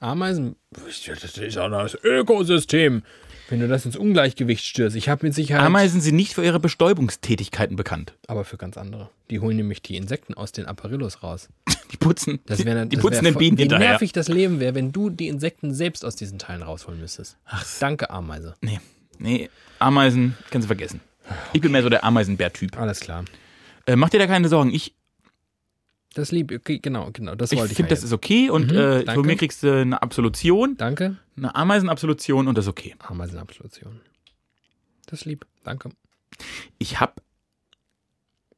[0.00, 0.56] Ameisen?
[0.70, 1.06] Das ist
[1.54, 3.02] ja das Ökosystem.
[3.50, 4.96] Wenn du das ins Ungleichgewicht stürzt.
[4.96, 5.64] Ich habe mit Sicherheit.
[5.64, 8.14] Ameisen sind nicht für ihre Bestäubungstätigkeiten bekannt.
[8.26, 9.10] Aber für ganz andere.
[9.30, 11.48] Die holen nämlich die Insekten aus den Apparillos raus.
[11.92, 13.90] Die putzen, Das wär, die das putzen wär den Bienen Wie hinterher.
[13.90, 17.36] nervig das Leben wäre, wenn du die Insekten selbst aus diesen Teilen rausholen müsstest.
[17.44, 18.54] Ach, Danke, Ameise.
[18.62, 18.80] nee,
[19.18, 21.00] nee, Ameisen kannst du vergessen.
[21.52, 22.76] Ich bin mehr so der Ameisenbär-Typ.
[22.78, 23.24] Alles klar.
[23.86, 24.72] Äh, mach dir da keine Sorgen.
[24.74, 24.94] Ich,
[26.14, 27.34] Das lieb, okay, genau, genau.
[27.34, 27.76] Das ich wollte ich.
[27.76, 31.16] finde, ja das ist okay und Mhm, äh, von mir kriegst du eine Absolution, Danke.
[31.36, 32.94] eine Ameisenabsolution und das ist okay.
[33.00, 34.00] Ameisenabsolution.
[35.06, 35.44] Das ist lieb.
[35.64, 35.90] Danke.
[36.78, 37.14] Ich habe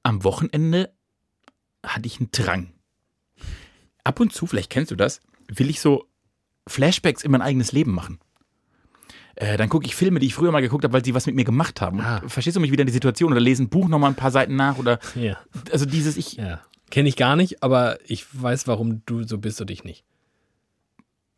[0.03, 0.93] am Wochenende
[1.85, 2.73] hatte ich einen Drang.
[4.05, 6.07] Ab und zu, vielleicht kennst du das, will ich so
[6.69, 8.19] Flashbacks in mein eigenes Leben machen.
[9.35, 11.35] Äh, dann gucke ich Filme, die ich früher mal geguckt habe, weil sie was mit
[11.35, 12.01] mir gemacht haben.
[12.01, 12.23] Ah.
[12.27, 14.57] Verstehst du mich wieder in die Situation oder lese ein Buch nochmal ein paar Seiten
[14.57, 15.39] nach oder Ja.
[15.73, 16.61] also dieses ich Ja.
[16.91, 20.05] Kenne ich gar nicht, aber ich weiß, warum du so bist und ich nicht.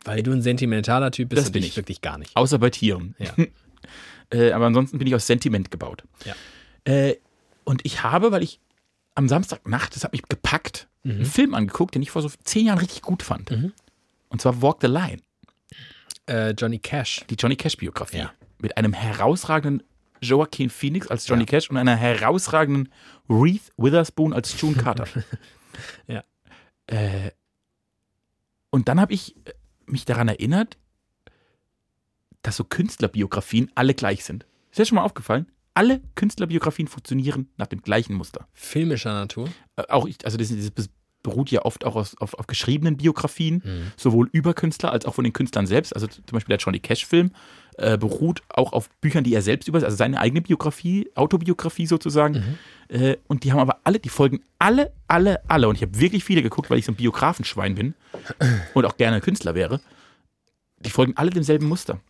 [0.05, 1.77] Weil du ein sentimentaler Typ bist Das und bin ich ich.
[1.77, 2.37] wirklich gar nicht.
[2.37, 3.15] außer bei Tieren.
[3.19, 3.33] Ja.
[4.31, 6.05] Äh, aber ansonsten bin ich aus Sentiment gebaut.
[6.27, 6.35] Ja.
[6.85, 7.17] Äh,
[7.65, 8.61] und ich habe, weil ich
[9.15, 12.77] am Samstagnacht, das hat mich gepackt, einen Film angeguckt, den ich vor so zehn Jahren
[12.77, 13.51] richtig gut fand.
[13.51, 13.73] Mhm.
[14.29, 15.23] Und zwar Walk the Line,
[16.27, 17.25] Äh, Johnny Cash.
[17.31, 18.19] die Johnny Cash-Biografie.
[18.19, 18.33] Ja.
[18.59, 19.83] Mit einem herausragenden
[20.21, 22.93] Joaquin Phoenix als Johnny Cash und einer herausragenden
[23.29, 25.07] Reese Witherspoon als June Carter.
[26.07, 26.25] Ja.
[26.87, 27.31] Äh,
[28.71, 29.53] und dann habe ich äh,
[29.87, 30.77] mich daran erinnert,
[32.43, 34.47] dass so Künstlerbiografien alle gleich sind.
[34.71, 35.47] Ist dir schon mal aufgefallen?
[35.75, 38.49] Alle Künstlerbiografien funktionieren nach dem gleichen Muster.
[38.53, 39.49] Filmischer Natur.
[39.77, 40.89] Äh, auch ich, also das, das
[41.23, 43.93] beruht ja oft auch aus, auf, auf geschriebenen Biografien, Mhm.
[43.97, 45.95] sowohl über Künstler als auch von den Künstlern selbst.
[45.95, 47.33] Also zum Beispiel der Johnny Cash-Film
[47.79, 52.35] äh, beruht auch auf Büchern, die er selbst über, also seine eigene Biografie, Autobiografie sozusagen.
[52.89, 55.69] Äh, und die haben aber alle, die folgen alle, alle, alle.
[55.69, 57.95] Und ich habe wirklich viele geguckt, weil ich so ein Biografenschwein bin
[58.75, 59.81] und auch gerne Künstler wäre.
[60.81, 62.01] Die folgen alle demselben Muster.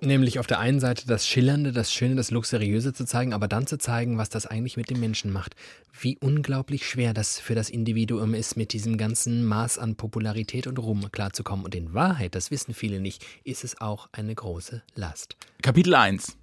[0.00, 3.66] Nämlich auf der einen Seite das Schillernde, das Schöne, das Luxuriöse zu zeigen, aber dann
[3.66, 5.56] zu zeigen, was das eigentlich mit dem Menschen macht.
[5.98, 10.78] Wie unglaublich schwer das für das Individuum ist, mit diesem ganzen Maß an Popularität und
[10.78, 11.64] Ruhm klarzukommen.
[11.64, 15.36] Und in Wahrheit, das wissen viele nicht, ist es auch eine große Last.
[15.62, 16.36] Kapitel 1.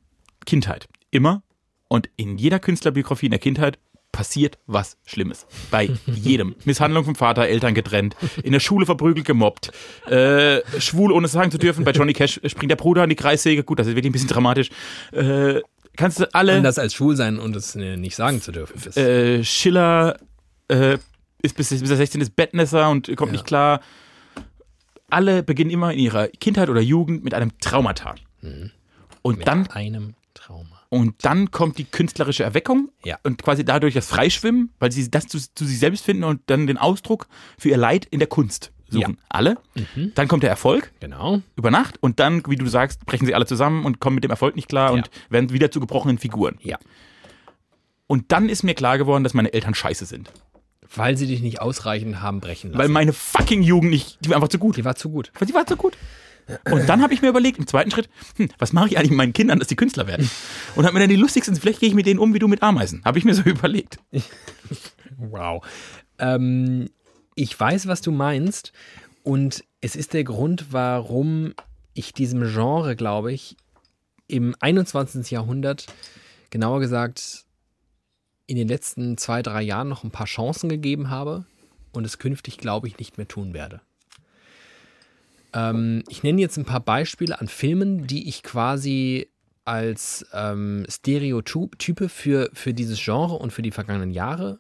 [0.46, 0.88] Kindheit.
[1.12, 1.42] Immer
[1.88, 3.80] und in jeder Künstlerbiografie in der Kindheit
[4.16, 5.46] passiert was Schlimmes.
[5.70, 6.56] Bei jedem.
[6.66, 9.72] Misshandlung vom Vater, Eltern getrennt, in der Schule verprügelt, gemobbt,
[10.08, 11.84] äh, schwul ohne es sagen zu dürfen.
[11.84, 13.64] Bei Johnny Cash springt der Bruder an die Kreissäge.
[13.64, 14.70] Gut, das ist wirklich ein bisschen dramatisch.
[15.12, 15.62] Äh,
[15.98, 16.54] kannst du alle.
[16.54, 18.96] Anders als schwul sein und es äh, nicht sagen zu dürfen.
[18.98, 20.18] Äh, Schiller
[20.70, 20.98] äh,
[21.42, 23.34] ist bis, bis er 16 ist Bettnässer und kommt Ja.
[23.34, 23.82] nicht klar.
[25.10, 28.16] Alle beginnen immer in ihrer Kindheit oder Jugend mit einem Traumata.
[29.22, 30.75] Und mit dann einem Trauma.
[30.96, 33.18] Und dann kommt die künstlerische Erweckung Ja.
[33.24, 36.68] und quasi dadurch das Freischwimmen, weil sie das zu, zu sich selbst finden und dann
[36.68, 37.28] den Ausdruck
[37.58, 39.18] für ihr Leid in der Kunst suchen.
[39.28, 39.58] Alle.
[40.14, 41.42] Dann kommt der Erfolg Genau.
[41.58, 44.32] über Nacht und dann, wie du sagst, brechen sie alle zusammen und kommen mit dem
[44.32, 44.94] Erfolg nicht klar Ja.
[44.96, 46.58] und werden wieder zu gebrochenen Figuren.
[46.62, 46.78] Ja.
[48.08, 50.32] Und dann ist mir klar geworden, dass meine Eltern scheiße sind.
[50.96, 52.80] Weil sie dich nicht ausreichend haben brechen lassen.
[52.80, 54.78] Weil meine fucking Jugend nicht, die war einfach zu gut.
[54.78, 55.32] die war zu gut.
[55.46, 55.98] Die war zu gut.
[56.70, 59.18] Und dann habe ich mir überlegt, im zweiten Schritt, hm, was mache ich eigentlich mit
[59.18, 60.30] meinen Kindern, dass die Künstler werden?
[60.76, 62.62] Und habe mir dann die lustigsten, vielleicht gehe ich mit denen um wie du mit
[62.62, 63.02] Ameisen.
[63.04, 63.98] Habe ich mir so überlegt.
[65.18, 65.66] Wow.
[66.20, 66.90] Ähm,
[67.36, 68.74] ich weiß, was du meinst.
[69.24, 71.54] Und es ist der Grund, warum
[71.94, 73.58] ich diesem Genre, glaube ich,
[74.28, 75.32] im 21.
[75.32, 75.88] Jahrhundert,
[76.52, 77.46] genauer gesagt,
[78.48, 81.46] in den letzten zwei, drei Jahren noch ein paar Chancen gegeben habe
[81.94, 83.82] und es künftig, glaube ich, nicht mehr tun werde.
[85.56, 89.30] Ähm, ich nenne jetzt ein paar Beispiele an Filmen, die ich quasi
[89.64, 94.60] als ähm, Stereotype für, für dieses Genre und für die vergangenen Jahre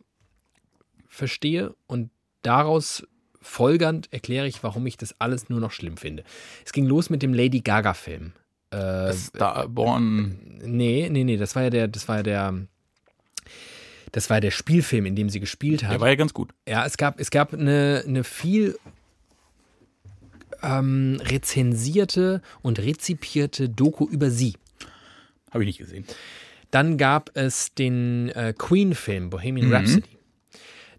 [1.07, 2.09] verstehe und
[2.41, 3.05] daraus
[3.41, 6.23] folgernd erkläre ich, warum ich das alles nur noch schlimm finde.
[6.65, 8.33] Es ging los mit dem Lady Gaga-Film.
[8.71, 10.59] Äh, Starborn.
[10.63, 12.53] nee, nee, nee, das war ja der, das war ja der,
[14.11, 15.91] das war der Spielfilm, in dem sie gespielt hat.
[15.91, 16.53] Der war ja ganz gut.
[16.67, 18.77] Ja, es gab, es gab eine, eine viel
[20.63, 24.53] ähm, rezensierte und rezipierte Doku über sie.
[25.51, 26.05] Habe ich nicht gesehen.
[26.71, 29.73] Dann gab es den äh, Queen-Film Bohemian Mhm.
[29.73, 30.09] Rhapsody.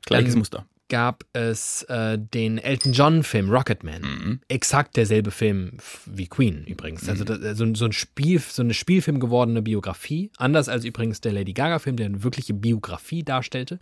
[0.06, 0.66] Gleiches Dann Muster.
[0.88, 4.00] gab es äh, den Elton John-Film Rocketman.
[4.02, 4.40] Mhm.
[4.48, 5.72] Exakt derselbe Film
[6.06, 7.08] wie Queen übrigens.
[7.08, 10.30] Also das, so, so ein Spiel, so eine Spielfilm gewordene Biografie.
[10.38, 13.80] Anders als übrigens der Lady Gaga-Film, der eine wirkliche Biografie darstellte.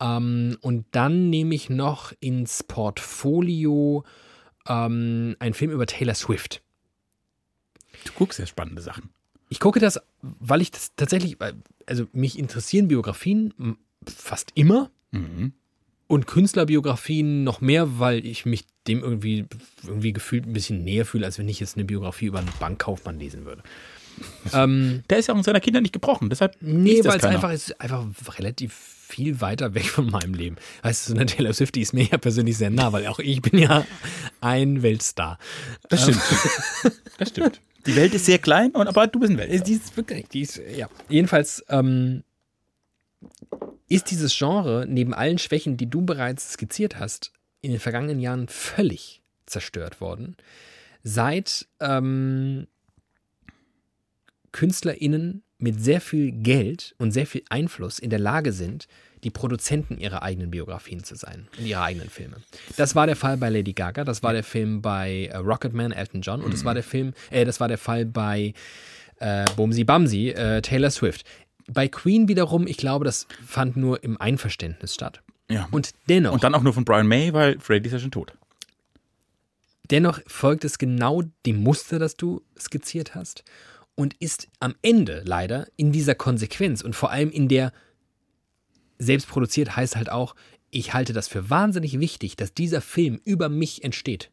[0.00, 4.04] Ähm, und dann nehme ich noch ins Portfolio
[4.68, 6.62] ähm, einen Film über Taylor Swift.
[8.04, 9.10] Du guckst ja spannende Sachen.
[9.48, 11.36] Ich gucke das, weil ich das tatsächlich,
[11.86, 13.54] also mich interessieren Biografien
[14.06, 15.52] fast immer Mhm.
[16.08, 19.46] und Künstlerbiografien noch mehr, weil ich mich dem irgendwie,
[19.84, 23.18] irgendwie gefühlt ein bisschen näher fühle, als wenn ich jetzt eine Biografie über einen Bankkaufmann
[23.18, 23.62] lesen würde.
[24.52, 26.28] ähm, Der ist ja auch in seiner Kindheit nicht gebrochen.
[26.28, 28.04] Deshalb nee, weil es einfach ist einfach
[28.38, 30.56] relativ viel weiter weg von meinem Leben.
[30.82, 33.20] Weißt du, so eine Taylor Swift, die ist mir ja persönlich sehr nah, weil auch
[33.20, 33.86] ich bin ja
[34.40, 35.38] ein Weltstar.
[35.88, 36.20] Das stimmt.
[37.18, 37.60] das stimmt.
[37.86, 39.66] Die Welt ist sehr klein, und, aber du bist ein Welt.
[39.66, 40.88] Die ist wirklich, die ist, ja.
[41.08, 42.24] Jedenfalls ähm,
[43.88, 48.48] ist dieses Genre neben allen Schwächen, die du bereits skizziert hast, in den vergangenen Jahren
[48.48, 50.36] völlig zerstört worden.
[51.04, 52.66] Seit ähm,
[54.50, 58.86] KünstlerInnen mit sehr viel Geld und sehr viel Einfluss in der Lage sind,
[59.24, 62.36] die Produzenten ihrer eigenen Biografien zu sein und ihrer eigenen Filme.
[62.76, 66.20] Das war der Fall bei Lady Gaga, das war der Film bei äh, Rocketman, Elton
[66.20, 68.52] John und das war der Film, äh, das war der Fall bei
[69.18, 71.24] äh, Bumsi Bamsi, äh, Taylor Swift.
[71.68, 75.22] Bei Queen wiederum, ich glaube, das fand nur im Einverständnis statt.
[75.50, 75.66] Ja.
[75.70, 78.34] Und dennoch, Und dann auch nur von Brian May, weil Freddy ist ja schon tot.
[79.90, 83.44] dennoch folgt es genau dem Muster, das du skizziert hast
[83.96, 87.72] und ist am Ende leider in dieser Konsequenz und vor allem in der
[88.98, 90.36] selbst produziert heißt halt auch,
[90.70, 94.30] ich halte das für wahnsinnig wichtig, dass dieser Film über mich entsteht.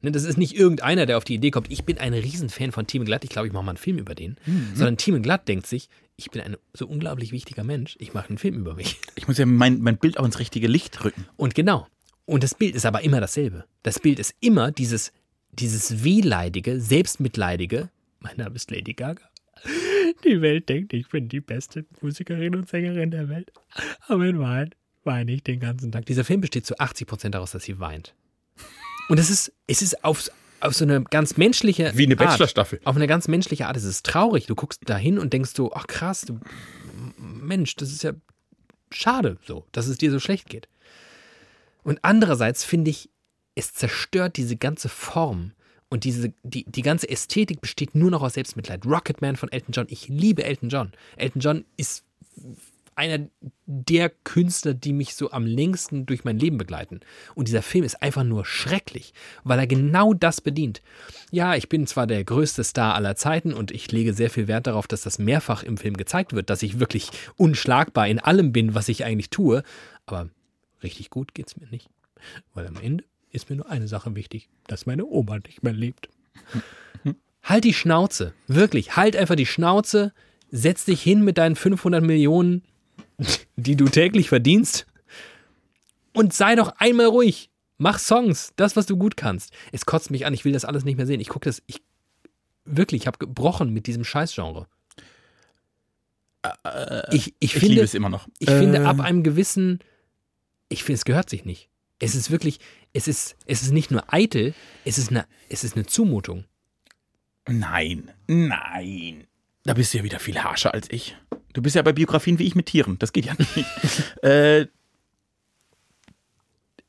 [0.00, 2.86] Ne, Das ist nicht irgendeiner, der auf die Idee kommt, ich bin ein Riesenfan von
[2.86, 4.36] Team Glatt, ich glaube, ich mache mal einen Film über den.
[4.74, 8.38] Sondern Team Glatt denkt sich, ich bin ein so unglaublich wichtiger Mensch, ich mache einen
[8.38, 8.98] Film über mich.
[9.16, 11.26] Ich muss ja mein, mein Bild auch ins richtige Licht rücken.
[11.36, 11.86] Und genau.
[12.24, 13.64] Und das Bild ist aber immer dasselbe.
[13.82, 15.12] Das Bild ist immer dieses,
[15.52, 17.90] dieses wehleidige, selbstmitleidige.
[18.20, 19.22] Mein Name ist Lady Gaga.
[20.24, 23.52] Die Welt denkt, ich bin die beste Musikerin und Sängerin der Welt.
[24.06, 26.06] Aber in Wahrheit weine ich den ganzen Tag.
[26.06, 28.14] Dieser Film besteht zu 80 Prozent daraus, dass sie weint.
[29.08, 32.30] Und es ist, es ist auf, auf so eine ganz menschliche Wie eine Art.
[32.30, 32.80] Bachelorstaffel.
[32.84, 33.76] Auf eine ganz menschliche Art.
[33.76, 34.46] Es ist traurig.
[34.46, 36.40] Du guckst da hin und denkst so, ach krass, du,
[37.16, 38.12] Mensch, das ist ja
[38.90, 40.68] schade so, dass es dir so schlecht geht.
[41.82, 43.10] Und andererseits finde ich,
[43.54, 45.52] es zerstört diese ganze Form
[45.90, 48.84] und diese, die, die ganze Ästhetik besteht nur noch aus Selbstmitleid.
[48.84, 50.92] Rocketman von Elton John, ich liebe Elton John.
[51.16, 52.04] Elton John ist
[52.98, 53.28] einer
[53.66, 56.98] der Künstler, die mich so am längsten durch mein Leben begleiten.
[57.36, 59.14] Und dieser Film ist einfach nur schrecklich,
[59.44, 60.82] weil er genau das bedient.
[61.30, 64.66] Ja, ich bin zwar der größte Star aller Zeiten und ich lege sehr viel Wert
[64.66, 68.74] darauf, dass das mehrfach im Film gezeigt wird, dass ich wirklich unschlagbar in allem bin,
[68.74, 69.62] was ich eigentlich tue,
[70.04, 70.28] aber
[70.82, 71.88] richtig gut geht's mir nicht.
[72.52, 76.08] Weil am Ende ist mir nur eine Sache wichtig, dass meine Oma nicht mehr lebt.
[77.42, 78.34] Halt die Schnauze.
[78.46, 80.12] Wirklich, halt einfach die Schnauze.
[80.50, 82.62] Setz dich hin mit deinen 500 Millionen,
[83.56, 84.86] die du täglich verdienst.
[86.12, 87.50] Und sei doch einmal ruhig.
[87.76, 89.52] Mach Songs, das, was du gut kannst.
[89.72, 91.20] Es kotzt mich an, ich will das alles nicht mehr sehen.
[91.20, 91.80] Ich gucke das, ich
[92.64, 94.66] wirklich, ich habe gebrochen mit diesem Scheißgenre.
[97.12, 98.26] Ich, ich, Ich finde, liebe es immer noch.
[98.38, 99.80] ich finde, Äh, ab einem gewissen,
[100.68, 101.68] ich finde, es gehört sich nicht.
[101.98, 102.60] Es ist wirklich,
[102.92, 106.44] es ist, es ist nicht nur eitel, es ist eine, es ist eine Zumutung.
[107.48, 109.26] Nein, nein.
[109.64, 111.16] Da bist du ja wieder viel harscher als ich.
[111.54, 112.98] Du bist ja bei Biografien wie ich mit Tieren.
[112.98, 113.64] Das geht ja nicht.
[114.22, 114.66] äh,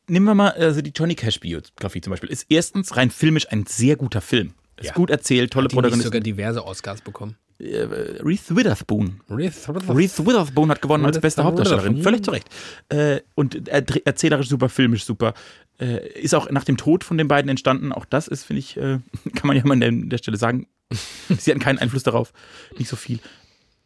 [0.08, 3.66] nehmen wir mal, also die Johnny Cash Biografie zum Beispiel, ist erstens rein filmisch ein
[3.66, 4.54] sehr guter Film.
[4.78, 4.94] Ist Ja.
[4.94, 6.24] gut erzählt, tolle Die nicht sogar Protagonisten.
[6.24, 7.36] diverse Oscars bekommen.
[7.60, 7.84] Äh,
[8.24, 9.20] Reese Witherspoon.
[9.30, 11.98] Reese Reese Witherspoon hat gewonnen als Reese beste Hauptdarstellerin.
[11.98, 12.04] Witherspoon.
[12.04, 12.48] Völlig zu Recht.
[12.90, 15.34] Äh, und er- erzählerisch super, filmisch super.
[15.80, 17.92] Äh, ist auch nach dem Tod von den beiden entstanden.
[17.92, 19.00] Auch das ist, finde ich, äh,
[19.36, 20.68] kann man ja mal an der, der Stelle sagen.
[21.30, 22.32] Sie hatten keinen Einfluss darauf.
[22.78, 23.20] Nicht so viel.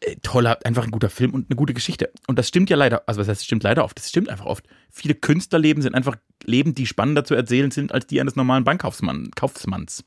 [0.00, 2.10] Äh, toller, einfach ein guter Film und eine gute Geschichte.
[2.28, 4.64] Und das stimmt ja leider, also was heißt, stimmt leider oft, das stimmt einfach oft.
[4.90, 9.30] Viele Künstlerleben sind einfach Leben, die spannender zu erzählen sind als die eines normalen Bankkaufmanns.
[9.34, 10.04] Kaufmanns.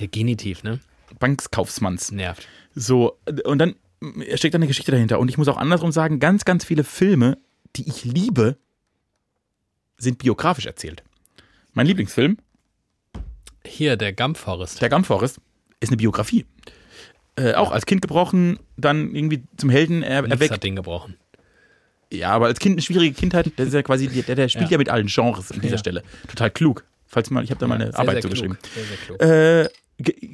[0.00, 0.80] Der Genitiv, ne?
[1.18, 2.10] Bankkaufmanns.
[2.12, 2.46] Nervt.
[2.78, 3.74] So, und dann
[4.34, 5.18] steckt da eine Geschichte dahinter.
[5.18, 7.38] Und ich muss auch andersrum sagen, ganz, ganz viele Filme,
[7.74, 8.56] die ich liebe,
[9.96, 11.02] sind biografisch erzählt.
[11.72, 12.36] Mein Lieblingsfilm,
[13.64, 14.80] Hier, der Gump Forest.
[14.82, 15.38] Der Gump Forest,
[15.80, 16.44] ist eine Biografie.
[17.36, 20.52] Äh, auch als Kind gebrochen, dann irgendwie zum Helden er, Nichts erweckt.
[20.52, 21.16] hat den gebrochen.
[22.12, 24.72] Ja, aber als Kind eine schwierige Kindheit, der ist ja quasi, der, der spielt ja.
[24.72, 24.78] Ja.
[24.78, 25.78] mit allen Genres an dieser Ja.
[25.78, 26.02] Stelle.
[26.28, 26.84] Total klug.
[27.06, 28.58] Falls mal, ich habe da mal eine Sehr, Arbeit sehr zugeschrieben.
[29.06, 29.18] klug.
[29.20, 29.64] Sehr.
[29.64, 29.70] Äh,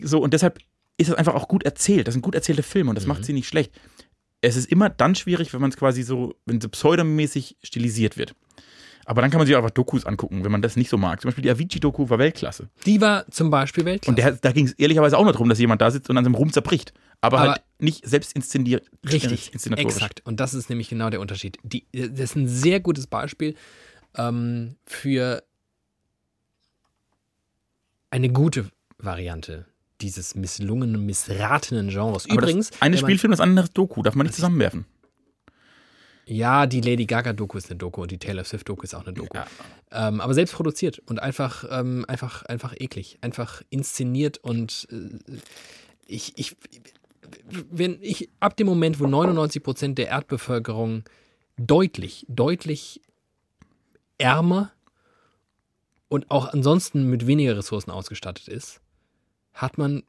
[0.02, 0.58] so, und deshalb
[0.98, 2.06] ist das einfach auch gut erzählt.
[2.06, 3.08] Das sind gut erzählte Filme und das Mhm.
[3.08, 3.72] macht sie nicht schlecht.
[4.40, 8.34] Es ist immer dann schwierig, wenn man es quasi so, wenn so pseudomäßig stilisiert wird.
[9.04, 11.20] Aber dann kann man sich auch einfach Dokus angucken, wenn man das nicht so mag.
[11.20, 12.68] Zum Beispiel die Avicii-Doku war Weltklasse.
[12.86, 14.10] Die war zum Beispiel Weltklasse.
[14.10, 16.22] Und der, da ging es ehrlicherweise auch nur darum, dass jemand da sitzt und an
[16.24, 16.92] seinem Ruhm zerbricht.
[17.20, 18.88] Aber, Aber- halt nicht selbst inszeniert.
[19.04, 19.94] Richtig, inszenatorisch.
[19.96, 20.22] exakt.
[20.24, 21.58] Und das ist nämlich genau der Unterschied.
[21.64, 23.56] Die, das ist ein sehr gutes Beispiel
[24.16, 25.42] ähm, für
[28.10, 29.66] eine gute Variante
[30.02, 32.26] dieses misslungenen, missratenen Genres.
[32.26, 34.02] Aber Übrigens, das eine Spielfilm, das andere Doku.
[34.02, 34.84] Darf man nicht zusammenwerfen.
[36.26, 39.36] ja, die Lady Gaga-Doku ist eine Doku und die Taylor Swift-Doku ist auch eine Doku.
[39.36, 39.46] Ja.
[39.90, 43.18] Ähm, aber selbst produziert und einfach, ähm, einfach, einfach eklig.
[43.20, 45.36] Einfach inszeniert und äh,
[46.06, 46.56] ich, ich,
[47.70, 51.04] wenn ich, ab dem Moment, wo 99 Prozent der Erdbevölkerung
[51.56, 53.00] deutlich, deutlich
[54.18, 54.72] ärmer
[56.08, 58.81] und auch ansonsten mit weniger Ressourcen ausgestattet ist,
[59.54, 60.02] hat man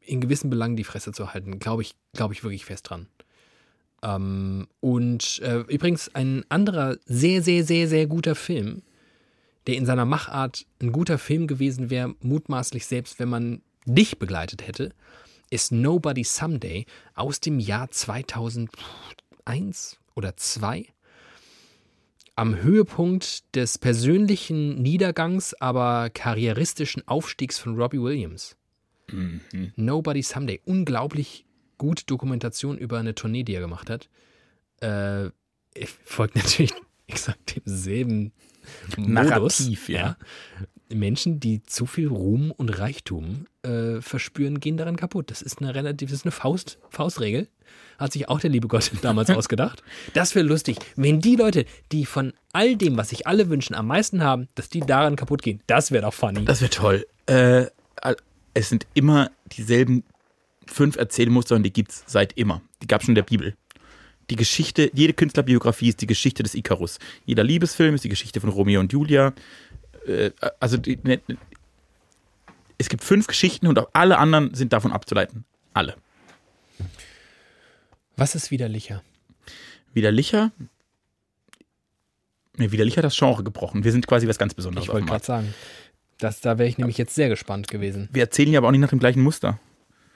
[0.00, 1.58] in gewissen Belangen die Fresse zu halten.
[1.58, 3.06] Glaube ich, glaube ich wirklich fest dran.
[4.02, 8.82] Ähm, und äh, übrigens ein anderer sehr, sehr, sehr, sehr guter Film,
[9.66, 14.66] der in seiner Machart ein guter Film gewesen wäre, mutmaßlich selbst wenn man dich begleitet
[14.66, 14.94] hätte,
[15.50, 20.86] ist Nobody Someday aus dem Jahr 2001 oder 2.
[22.36, 28.56] Am Höhepunkt des persönlichen Niedergangs, aber karrieristischen Aufstiegs von Robbie Williams.
[29.76, 30.60] Nobody Someday.
[30.64, 31.44] Unglaublich
[31.78, 34.08] gute Dokumentation über eine Tournee, die er gemacht hat.
[34.80, 35.30] Äh,
[36.04, 36.74] folgt natürlich
[37.06, 38.32] exakt demselben
[38.96, 39.08] Modus.
[39.08, 40.00] Narrativ, ja.
[40.00, 40.16] ja.
[40.92, 45.30] Menschen, die zu viel Ruhm und Reichtum äh, verspüren, gehen daran kaputt.
[45.30, 47.48] Das ist eine relativ, das ist eine Faust, Faustregel.
[47.98, 49.82] Hat sich auch der liebe Gott damals ausgedacht.
[50.14, 53.86] Das wäre lustig, wenn die Leute, die von all dem, was sich alle wünschen, am
[53.86, 55.62] meisten haben, dass die daran kaputt gehen.
[55.66, 56.44] Das wäre doch funny.
[56.44, 57.06] Das wäre toll.
[57.26, 57.66] Äh,
[58.54, 60.04] es sind immer dieselben
[60.66, 62.62] fünf Erzählmuster und die gibt es seit immer.
[62.82, 63.56] Die gab es schon in der Bibel.
[64.30, 66.98] Die Geschichte, jede Künstlerbiografie ist die Geschichte des Icarus.
[67.24, 69.32] Jeder Liebesfilm ist die Geschichte von Romeo und Julia.
[70.06, 70.30] Äh,
[70.60, 71.20] also die, ne,
[72.78, 75.44] es gibt fünf Geschichten und auch alle anderen sind davon abzuleiten.
[75.74, 75.96] Alle.
[78.16, 79.02] Was ist widerlicher?
[79.92, 80.52] Widerlicher.
[82.56, 83.82] Ne, widerlicher das Genre gebrochen.
[83.84, 84.86] Wir sind quasi was ganz Besonderes.
[84.86, 85.54] Ich wollte gerade sagen.
[86.20, 88.08] Das, da wäre ich nämlich jetzt sehr gespannt gewesen.
[88.12, 89.58] Wir erzählen ja aber auch nicht nach dem gleichen Muster.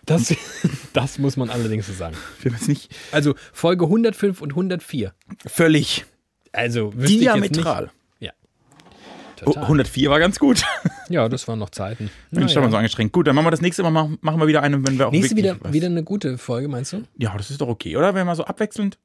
[0.07, 0.35] Das,
[0.93, 2.17] das muss man allerdings so sagen.
[2.43, 5.15] Wir jetzt nicht Also Folge 105 und 104.
[5.47, 6.05] völlig
[6.53, 7.91] Also ich diametral.
[8.21, 8.33] Ja.
[9.41, 9.63] Oh, Total.
[9.65, 10.63] 104 war ganz gut.
[11.09, 12.11] Ja, das waren noch Zeiten.
[12.31, 13.13] Mensch, da waren wir so angestrengt.
[13.13, 15.13] Gut, dann machen wir das nächste Mal, machen, machen wir wieder eine, wenn wir auch
[15.13, 17.03] Nächste wieder, was- wieder eine gute Folge, meinst du?
[17.19, 18.15] Ja, das ist doch okay, oder?
[18.15, 18.99] Wenn wir so abwechselnd.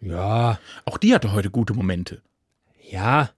[0.00, 0.58] Ja.
[0.84, 2.22] Auch die hatte heute gute Momente.
[2.90, 3.30] Ja.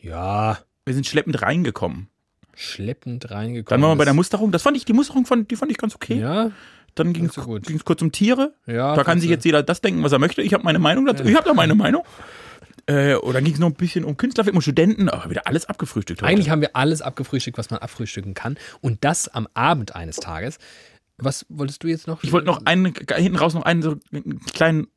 [0.00, 0.58] Ja.
[0.84, 2.08] Wir sind schleppend reingekommen.
[2.54, 3.80] Schleppend reingekommen.
[3.80, 4.52] Dann waren wir bei der Musterung.
[4.52, 6.20] Das fand ich, die Musterung fand, die fand ich ganz okay.
[6.20, 6.50] Ja.
[6.94, 8.54] Dann ging so es kurz um Tiere.
[8.66, 8.94] Ja.
[8.94, 10.42] da kann sich du- jetzt jeder das denken, was er möchte.
[10.42, 11.24] Ich habe meine Meinung dazu.
[11.24, 12.04] Ich habe da meine Meinung.
[12.86, 15.08] Äh, oder ging es noch ein bisschen um Künstlerfilme und Studenten.
[15.08, 16.30] Aber wieder alles abgefrühstückt heute.
[16.30, 18.56] Eigentlich haben wir alles abgefrühstückt, was man abfrühstücken kann.
[18.80, 20.58] Und das am Abend eines Tages.
[21.16, 22.22] Was wolltest du jetzt noch?
[22.22, 24.88] ich wollte noch einen, hinten raus noch einen so einen kleinen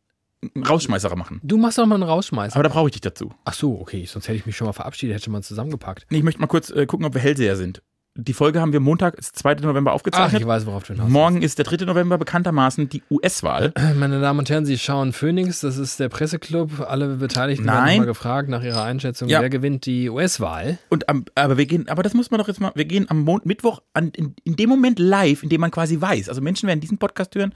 [0.56, 1.40] Rausschmeißer machen.
[1.44, 2.56] Du machst doch mal einen Rausschmeißen.
[2.56, 3.34] Aber da brauche ich dich dazu.
[3.46, 4.06] Ach so, okay.
[4.06, 6.06] Sonst hätte ich mich schon mal verabschiedet, hätte schon mal zusammengepackt.
[6.10, 7.82] Nee, ich möchte mal kurz äh, gucken, ob wir Hellseher sind.
[8.20, 9.56] Die Folge haben wir Montag, ist 2.
[9.62, 10.42] November Ach, aufgezeichnet.
[10.42, 11.86] ich weiß, worauf du hinaus Morgen ist der 3.
[11.86, 13.74] November bekanntermaßen die US-Wahl.
[13.96, 16.80] Meine Damen und Herren, Sie schauen Phoenix, das ist der Presseclub.
[16.80, 17.92] Alle Beteiligten werden Nein.
[17.98, 19.42] nochmal gefragt nach ihrer Einschätzung, Ja.
[19.42, 20.80] wer gewinnt die US-Wahl.
[20.90, 23.22] Und am, aber wir gehen, aber das muss man doch jetzt mal, wir gehen am
[23.22, 26.28] Mon Mittwoch an, in, in dem Moment live, in dem man quasi weiß.
[26.28, 27.54] Also Menschen werden diesen Podcast hören,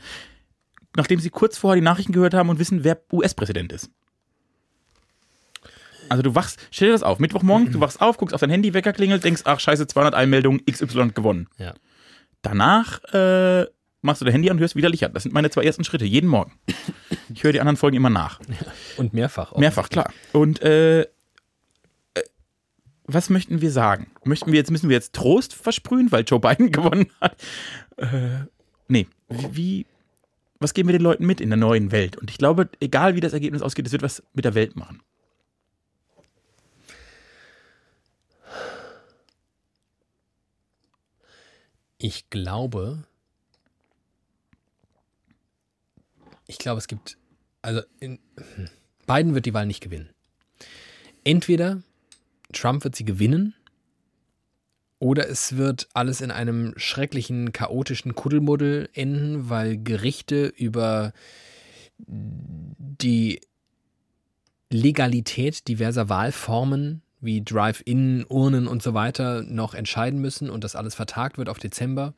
[0.95, 3.89] nachdem sie kurz vorher die Nachrichten gehört haben und wissen, wer US-Präsident ist.
[6.09, 8.73] Also du wachst, stell dir das auf, Mittwochmorgen, du wachst auf, guckst auf dein Handy,
[8.73, 11.47] Wecker klingelt, denkst, ach scheiße, 200 Einmeldungen, XY gewonnen.
[11.57, 11.73] Ja.
[12.41, 13.65] Danach äh,
[14.01, 15.15] machst du dein Handy an und hörst wieder Lichert.
[15.15, 16.51] Das sind meine zwei ersten Schritte, jeden Morgen.
[17.33, 18.41] Ich höre die anderen Folgen immer nach.
[18.97, 19.53] Und mehrfach.
[19.53, 19.57] auch.
[19.57, 20.11] Mehrfach, klar.
[20.33, 21.05] Und äh, äh,
[23.05, 24.11] was möchten wir sagen?
[24.25, 27.37] Möchten wir jetzt, müssen wir jetzt Trost versprühen, weil Joe Biden gewonnen hat?
[27.95, 28.47] Äh,
[28.89, 29.07] nee.
[29.29, 29.85] Wie,
[30.61, 32.17] was geben wir den Leuten mit in der neuen Welt?
[32.17, 35.01] Und ich glaube, egal wie das Ergebnis ausgeht, es wird was mit der Welt machen.
[41.97, 43.03] Ich glaube,
[46.45, 47.17] ich glaube, es gibt,
[47.63, 48.19] also in,
[48.55, 48.69] hm,
[49.07, 50.09] Biden wird die Wahl nicht gewinnen.
[51.23, 51.81] Entweder
[52.53, 53.55] Trump wird sie gewinnen
[55.01, 61.11] Oder es wird alles in einem schrecklichen, chaotischen Kuddelmuddel enden, weil Gerichte über
[61.97, 63.41] die
[64.69, 70.93] Legalität diverser Wahlformen wie Drive-In, Urnen und so weiter noch entscheiden müssen und das alles
[70.93, 72.13] vertagt wird auf Dezember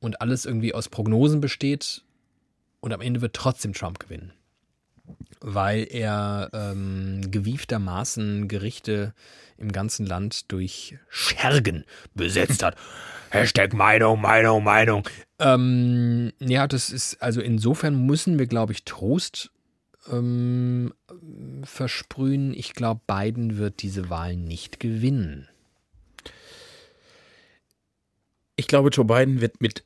[0.00, 2.02] und alles irgendwie aus Prognosen besteht
[2.80, 4.32] und am Ende wird trotzdem Trump gewinnen.
[5.40, 9.14] Weil er ähm, gewieftermaßen Gerichte
[9.58, 11.84] im ganzen Land durch Schergen
[12.14, 12.76] besetzt hat.
[13.30, 15.08] Hashtag Meinung, Meinung, Meinung.
[15.38, 19.50] Ähm, ja, das ist, also insofern müssen wir, glaube ich, Trost
[20.10, 20.92] ähm,
[21.64, 22.54] versprühen.
[22.54, 25.48] Ich glaube, Biden wird diese Wahl nicht gewinnen.
[28.56, 29.84] Ich glaube, Joe Biden wird mit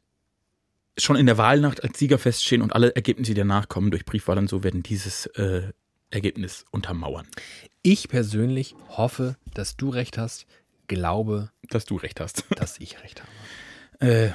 [0.99, 4.39] schon in der Wahlnacht als Sieger feststehen und alle Ergebnisse, die danach kommen durch Briefwahl
[4.39, 5.63] und so, werden dieses äh,
[6.11, 7.27] Ergebnis untermauern.
[7.83, 10.47] Ich persönlich hoffe, dass du recht hast,
[10.89, 12.45] glaube, dass du recht hast.
[12.57, 13.31] dass ich recht habe.
[14.01, 14.31] Äh,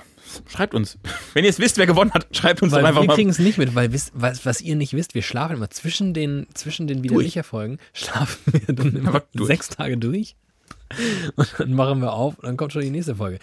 [0.47, 0.97] schreibt uns.
[1.33, 3.13] Wenn ihr es wisst, wer gewonnen hat, schreibt uns weil doch einfach wir mal.
[3.13, 5.69] Wir kriegen es nicht mit, weil wisst, was, was ihr nicht wisst, wir schlafen immer
[5.69, 10.35] zwischen den, zwischen den Widerlicher-Folgen, schlafen wir dann immer sechs Tage durch.
[11.35, 13.39] Und dann machen wir auf und dann kommt schon die nächste Folge.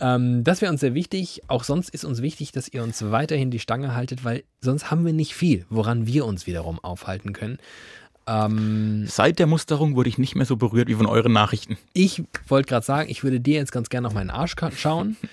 [0.00, 1.42] Ähm, das wäre uns sehr wichtig.
[1.48, 5.04] Auch sonst ist uns wichtig, dass ihr uns weiterhin die Stange haltet, weil sonst haben
[5.04, 7.58] wir nicht viel, woran wir uns wiederum aufhalten können.
[8.26, 11.76] Ähm, Seit der Musterung wurde ich nicht mehr so berührt wie von euren Nachrichten.
[11.92, 15.16] Ich wollte gerade sagen, ich würde dir jetzt ganz gerne auf meinen Arsch schauen.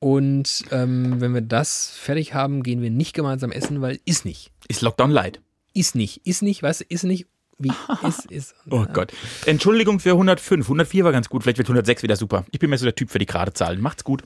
[0.00, 4.50] Und ähm, wenn wir das fertig haben, gehen wir nicht gemeinsam essen, weil ist nicht.
[4.66, 5.40] Ist Lockdown light.
[5.74, 7.26] Ist nicht, ist nicht, weißt du, ist nicht.
[7.62, 7.72] Wie
[8.06, 8.54] ist, ist.
[8.70, 9.12] Oh Gott.
[9.46, 10.66] Entschuldigung für 105.
[10.66, 11.42] 104 war ganz gut.
[11.42, 12.44] Vielleicht wird 106 wieder super.
[12.50, 13.80] Ich bin mehr so der Typ für die gerade Zahlen.
[13.80, 14.22] Macht's gut.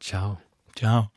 [0.00, 0.38] Ciao.
[0.76, 1.10] Ciao.